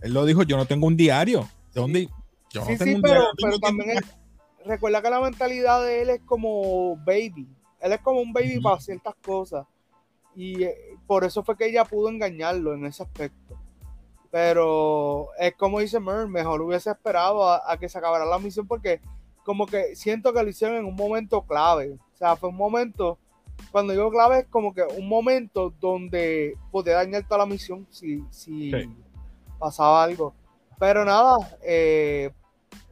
él 0.00 0.12
lo 0.12 0.24
dijo, 0.24 0.42
yo 0.42 0.56
no 0.56 0.66
tengo 0.66 0.86
un 0.86 0.96
diario. 0.96 1.48
¿De 1.74 1.80
dónde? 1.80 2.08
Yo 2.50 2.60
no 2.60 2.66
sí, 2.66 2.78
tengo 2.78 2.84
sí, 2.84 2.94
un 2.94 3.02
pero, 3.02 3.14
diario, 3.14 3.30
pero 3.42 3.58
también 3.58 3.98
recuerda 4.64 5.02
que 5.02 5.10
la 5.10 5.20
mentalidad 5.20 5.82
de 5.82 6.02
él 6.02 6.10
es 6.10 6.20
como 6.22 6.96
baby. 6.96 7.48
Él 7.80 7.92
es 7.92 8.00
como 8.00 8.20
un 8.20 8.32
baby 8.32 8.60
para 8.60 8.80
ciertas 8.80 9.14
cosas. 9.22 9.66
Y 10.34 10.64
eh, 10.64 10.76
por 11.06 11.24
eso 11.24 11.42
fue 11.42 11.56
que 11.56 11.66
ella 11.66 11.84
pudo 11.84 12.08
engañarlo 12.08 12.74
en 12.74 12.86
ese 12.86 13.02
aspecto. 13.02 13.58
Pero 14.36 15.30
es 15.38 15.54
como 15.54 15.80
dice 15.80 15.98
Mer, 15.98 16.28
mejor 16.28 16.60
hubiese 16.60 16.90
esperado 16.90 17.48
a, 17.48 17.74
que 17.78 17.88
se 17.88 17.96
acabara 17.96 18.26
la 18.26 18.38
misión 18.38 18.66
porque 18.66 19.00
como 19.42 19.64
que 19.64 19.96
siento 19.96 20.30
que 20.30 20.42
lo 20.42 20.50
hicieron 20.50 20.76
en 20.76 20.84
un 20.84 20.94
momento 20.94 21.40
clave. 21.40 21.92
O 21.92 22.16
sea, 22.18 22.36
fue 22.36 22.50
un 22.50 22.56
momento, 22.56 23.16
cuando 23.72 23.94
digo 23.94 24.10
clave 24.10 24.40
es 24.40 24.46
como 24.48 24.74
que 24.74 24.82
un 24.82 25.08
momento 25.08 25.72
donde 25.80 26.54
podía 26.70 26.96
dañar 26.96 27.26
toda 27.26 27.38
la 27.38 27.46
misión 27.46 27.86
si, 27.88 28.22
si 28.28 28.72
pasaba 29.58 30.04
algo. 30.04 30.34
Pero 30.78 31.02
nada, 31.06 31.36
eh, 31.62 32.30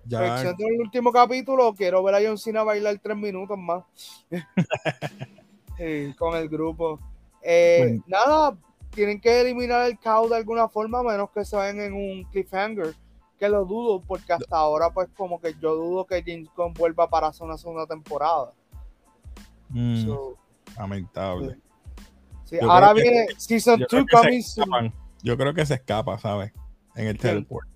ya. 0.07 0.41
el 0.41 0.81
último 0.81 1.13
capítulo, 1.13 1.75
quiero 1.75 2.03
ver 2.03 2.15
a 2.15 2.27
John 2.27 2.39
Cena 2.39 2.63
bailar 2.63 2.99
tres 3.03 3.19
minutos 3.19 3.59
más 3.59 3.85
con 6.17 6.37
el 6.37 6.49
grupo. 6.49 6.99
Eh, 7.43 8.01
nada, 8.07 8.57
tienen 8.95 9.21
que 9.21 9.41
eliminar 9.41 9.87
el 9.87 9.99
caos 9.99 10.31
de 10.31 10.37
alguna 10.37 10.69
forma, 10.69 11.03
menos 11.03 11.31
que 11.31 11.45
se 11.45 11.57
vayan 11.57 11.81
en 11.81 11.93
un 11.95 12.25
cliffhanger, 12.25 12.95
que 13.39 13.49
lo 13.49 13.65
dudo, 13.65 14.01
porque 14.01 14.33
hasta 14.33 14.57
ahora, 14.57 14.91
pues, 14.91 15.09
como 15.17 15.41
que 15.41 15.55
yo 15.61 15.75
dudo 15.75 16.07
que 16.07 16.23
James 16.25 16.49
Gunn 16.57 16.73
vuelva 16.75 17.09
para 17.09 17.29
hacer 17.29 17.47
una 17.47 17.59
segunda 17.59 17.87
temporada. 17.87 18.53
Mm, 19.69 20.07
lamentable. 20.77 21.59
Sí, 22.45 22.59
ahora 22.61 22.93
viene 22.93 23.27
Season 23.37 23.85
2 23.91 24.05
coming 24.11 24.93
Yo 25.23 25.37
creo 25.37 25.55
que 25.55 25.67
se 25.67 25.75
escapa, 25.75 26.19
¿sabes? 26.19 26.53
En 26.95 27.07
el 27.09 27.19
teleport. 27.19 27.69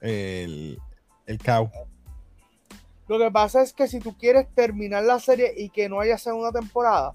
El, 0.00 0.78
el 1.26 1.38
caos. 1.38 1.70
Lo 3.08 3.18
que 3.18 3.30
pasa 3.30 3.62
es 3.62 3.72
que 3.72 3.88
si 3.88 3.98
tú 3.98 4.16
quieres 4.16 4.46
terminar 4.54 5.02
la 5.04 5.18
serie 5.18 5.52
y 5.56 5.70
que 5.70 5.88
no 5.88 6.00
haya 6.00 6.16
segunda 6.18 6.52
temporada, 6.52 7.14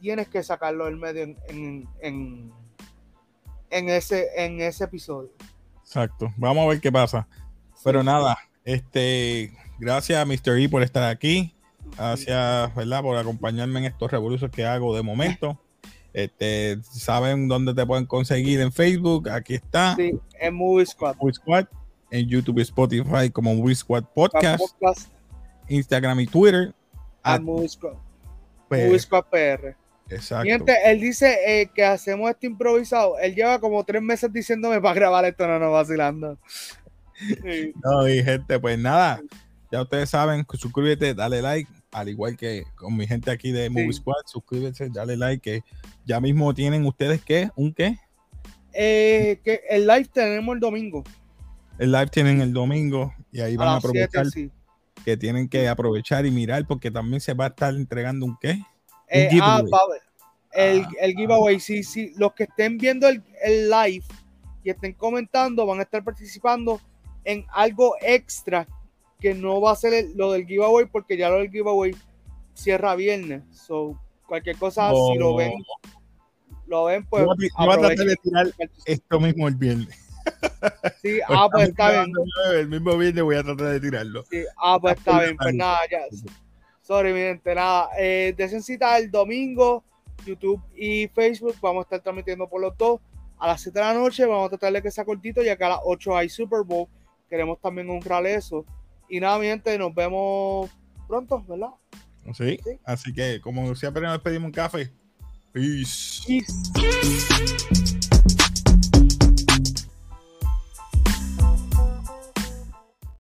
tienes 0.00 0.28
que 0.28 0.42
sacarlo 0.42 0.86
del 0.86 0.96
medio 0.96 1.24
en, 1.24 1.36
en 1.48 1.88
en 2.00 2.52
ese, 3.70 4.28
en 4.36 4.60
ese 4.60 4.84
episodio. 4.84 5.30
Exacto. 5.82 6.32
Vamos 6.36 6.64
a 6.64 6.68
ver 6.68 6.80
qué 6.80 6.92
pasa. 6.92 7.26
Pero 7.82 8.02
nada, 8.02 8.38
este, 8.64 9.52
gracias 9.78 10.20
a 10.20 10.24
Mr. 10.24 10.58
E 10.58 10.68
por 10.68 10.82
estar 10.82 11.04
aquí. 11.04 11.54
Gracias, 11.96 12.74
¿verdad? 12.74 13.02
Por 13.02 13.16
acompañarme 13.16 13.80
en 13.80 13.86
estos 13.86 14.10
revoluciones 14.10 14.54
que 14.54 14.64
hago 14.64 14.94
de 14.94 15.02
momento. 15.02 15.58
Este, 16.12 16.78
saben 16.82 17.48
dónde 17.48 17.74
te 17.74 17.86
pueden 17.86 18.06
conseguir 18.06 18.60
en 18.60 18.72
Facebook. 18.72 19.28
Aquí 19.28 19.54
está. 19.54 19.94
Sí, 19.96 20.12
en 20.40 20.54
Movie 20.54 20.86
Squad. 20.86 21.16
Movie 21.20 21.34
Squad. 21.34 21.66
En 22.10 22.26
YouTube 22.28 22.58
y 22.58 22.62
Spotify 22.62 23.30
como 23.32 23.54
Movie 23.54 23.74
Squad 23.74 24.04
Podcast. 24.14 24.62
Instagram 25.68 26.20
y 26.20 26.26
Twitter. 26.26 26.74
Movie 27.40 27.68
Squad. 27.68 27.94
Movie 28.70 28.98
Squad 28.98 29.24
PR. 29.30 29.76
Exacto. 30.10 30.64
él 30.84 31.00
dice 31.00 31.38
eh, 31.46 31.70
que 31.74 31.84
hacemos 31.84 32.30
esto 32.30 32.46
improvisado. 32.46 33.18
Él 33.18 33.34
lleva 33.34 33.60
como 33.60 33.84
tres 33.84 34.02
meses 34.02 34.32
diciéndome 34.32 34.80
para 34.80 34.94
grabar 34.94 35.24
esto, 35.24 35.46
no 35.46 35.58
nos 35.58 35.72
vacilando. 35.72 36.38
No, 37.84 38.08
y 38.08 38.22
gente, 38.22 38.58
pues 38.58 38.78
nada, 38.78 39.20
ya 39.70 39.82
ustedes 39.82 40.10
saben, 40.10 40.46
suscríbete, 40.54 41.14
dale 41.14 41.42
like, 41.42 41.70
al 41.92 42.08
igual 42.08 42.36
que 42.36 42.64
con 42.74 42.96
mi 42.96 43.06
gente 43.06 43.30
aquí 43.30 43.52
de 43.52 43.68
Movie 43.70 43.92
Squad, 43.92 44.22
suscríbete, 44.26 44.88
dale 44.90 45.16
like, 45.16 45.40
que 45.42 45.64
ya 46.06 46.20
mismo 46.20 46.54
tienen 46.54 46.84
ustedes 46.86 47.22
qué, 47.22 47.50
un 47.56 47.72
qué. 47.72 47.98
Eh, 48.72 49.40
que 49.44 49.62
el 49.68 49.86
live 49.86 50.08
tenemos 50.12 50.54
el 50.54 50.60
domingo. 50.60 51.04
El 51.78 51.92
live 51.92 52.08
tienen 52.08 52.40
el 52.40 52.52
domingo 52.52 53.12
y 53.32 53.40
ahí 53.40 53.56
van 53.56 53.68
a, 53.68 53.76
aprovechar 53.76 54.26
que 55.04 55.16
tienen 55.16 55.48
que 55.48 55.68
aprovechar 55.68 56.26
y 56.26 56.30
mirar 56.30 56.66
porque 56.66 56.90
también 56.90 57.20
se 57.20 57.34
va 57.34 57.46
a 57.46 57.48
estar 57.48 57.74
entregando 57.74 58.26
un 58.26 58.36
qué. 58.40 58.60
Eh, 59.10 59.28
ah, 59.42 59.60
el, 60.52 60.82
ah, 60.82 60.88
el, 61.00 61.14
giveaway, 61.14 61.58
sí, 61.58 61.82
sí. 61.82 62.12
Los 62.16 62.32
que 62.34 62.44
estén 62.44 62.78
viendo 62.78 63.08
el, 63.08 63.22
live 63.70 64.04
y 64.62 64.70
estén 64.70 64.92
comentando 64.94 65.66
van 65.66 65.80
a 65.80 65.82
estar 65.82 66.04
participando 66.04 66.80
en 67.24 67.44
algo 67.50 67.96
extra 68.00 68.66
que 69.18 69.34
no 69.34 69.60
va 69.60 69.72
a 69.72 69.76
ser 69.76 70.06
lo 70.14 70.32
del 70.32 70.46
giveaway 70.46 70.86
porque 70.86 71.16
ya 71.16 71.28
lo 71.28 71.38
del 71.38 71.50
giveaway 71.50 71.94
cierra 72.54 72.94
viernes. 72.94 73.42
So, 73.50 73.98
cualquier 74.26 74.56
cosa, 74.56 74.90
si 74.90 75.18
lo 75.18 75.34
ven, 75.34 75.52
lo 76.66 76.84
ven, 76.84 77.04
pues. 77.06 77.24
Yo 77.24 77.34
voy 77.58 77.74
a 77.74 77.78
tratar 77.78 78.06
de 78.06 78.16
tirar 78.16 78.46
esto 78.86 79.20
mismo 79.20 79.48
el 79.48 79.56
viernes. 79.56 80.10
Sí, 81.02 81.18
ah, 81.28 81.48
pues 81.50 81.70
está 81.70 81.90
bien. 81.90 82.12
El 82.54 82.68
mismo 82.68 82.96
viernes 82.96 83.24
voy 83.24 83.36
a 83.36 83.42
tratar 83.42 83.66
de 83.66 83.80
tirarlo. 83.80 84.24
Sí, 84.30 84.44
ah, 84.56 84.78
pues 84.80 84.96
está 84.96 85.22
bien. 85.22 85.36
Pues 85.36 85.54
nada, 85.54 85.80
ya. 85.90 86.00
Sorry, 86.90 87.12
mi 87.12 87.20
gente, 87.20 87.54
nada. 87.54 87.88
Eh, 87.96 88.34
cita 88.62 88.98
el 88.98 89.12
domingo, 89.12 89.84
YouTube 90.26 90.60
y 90.74 91.06
Facebook. 91.06 91.54
Vamos 91.62 91.82
a 91.82 91.84
estar 91.84 92.00
transmitiendo 92.00 92.48
por 92.48 92.60
los 92.60 92.76
dos. 92.76 93.00
a 93.38 93.46
las 93.46 93.60
7 93.60 93.78
de 93.78 93.84
la 93.84 93.94
noche. 93.94 94.26
Vamos 94.26 94.46
a 94.46 94.48
tratar 94.48 94.72
de 94.72 94.82
que 94.82 94.90
sea 94.90 95.04
cortito, 95.04 95.40
ya 95.40 95.56
que 95.56 95.62
a 95.62 95.68
las 95.68 95.78
8 95.84 96.16
hay 96.16 96.28
Super 96.28 96.64
Bowl. 96.64 96.88
Queremos 97.28 97.60
también 97.60 97.88
honrar 97.90 98.26
eso. 98.26 98.64
Y 99.08 99.20
nada, 99.20 99.38
mi 99.38 99.46
gente, 99.46 99.78
nos 99.78 99.94
vemos 99.94 100.68
pronto, 101.06 101.44
¿verdad? 101.46 101.70
Sí, 102.34 102.58
así 102.84 103.12
que 103.12 103.40
como 103.40 103.72
siempre 103.76 104.02
nos 104.02 104.18
pedimos 104.18 104.46
un 104.46 104.52
café. 104.52 104.90
Peace. 105.52 106.24
Peace. 106.26 107.99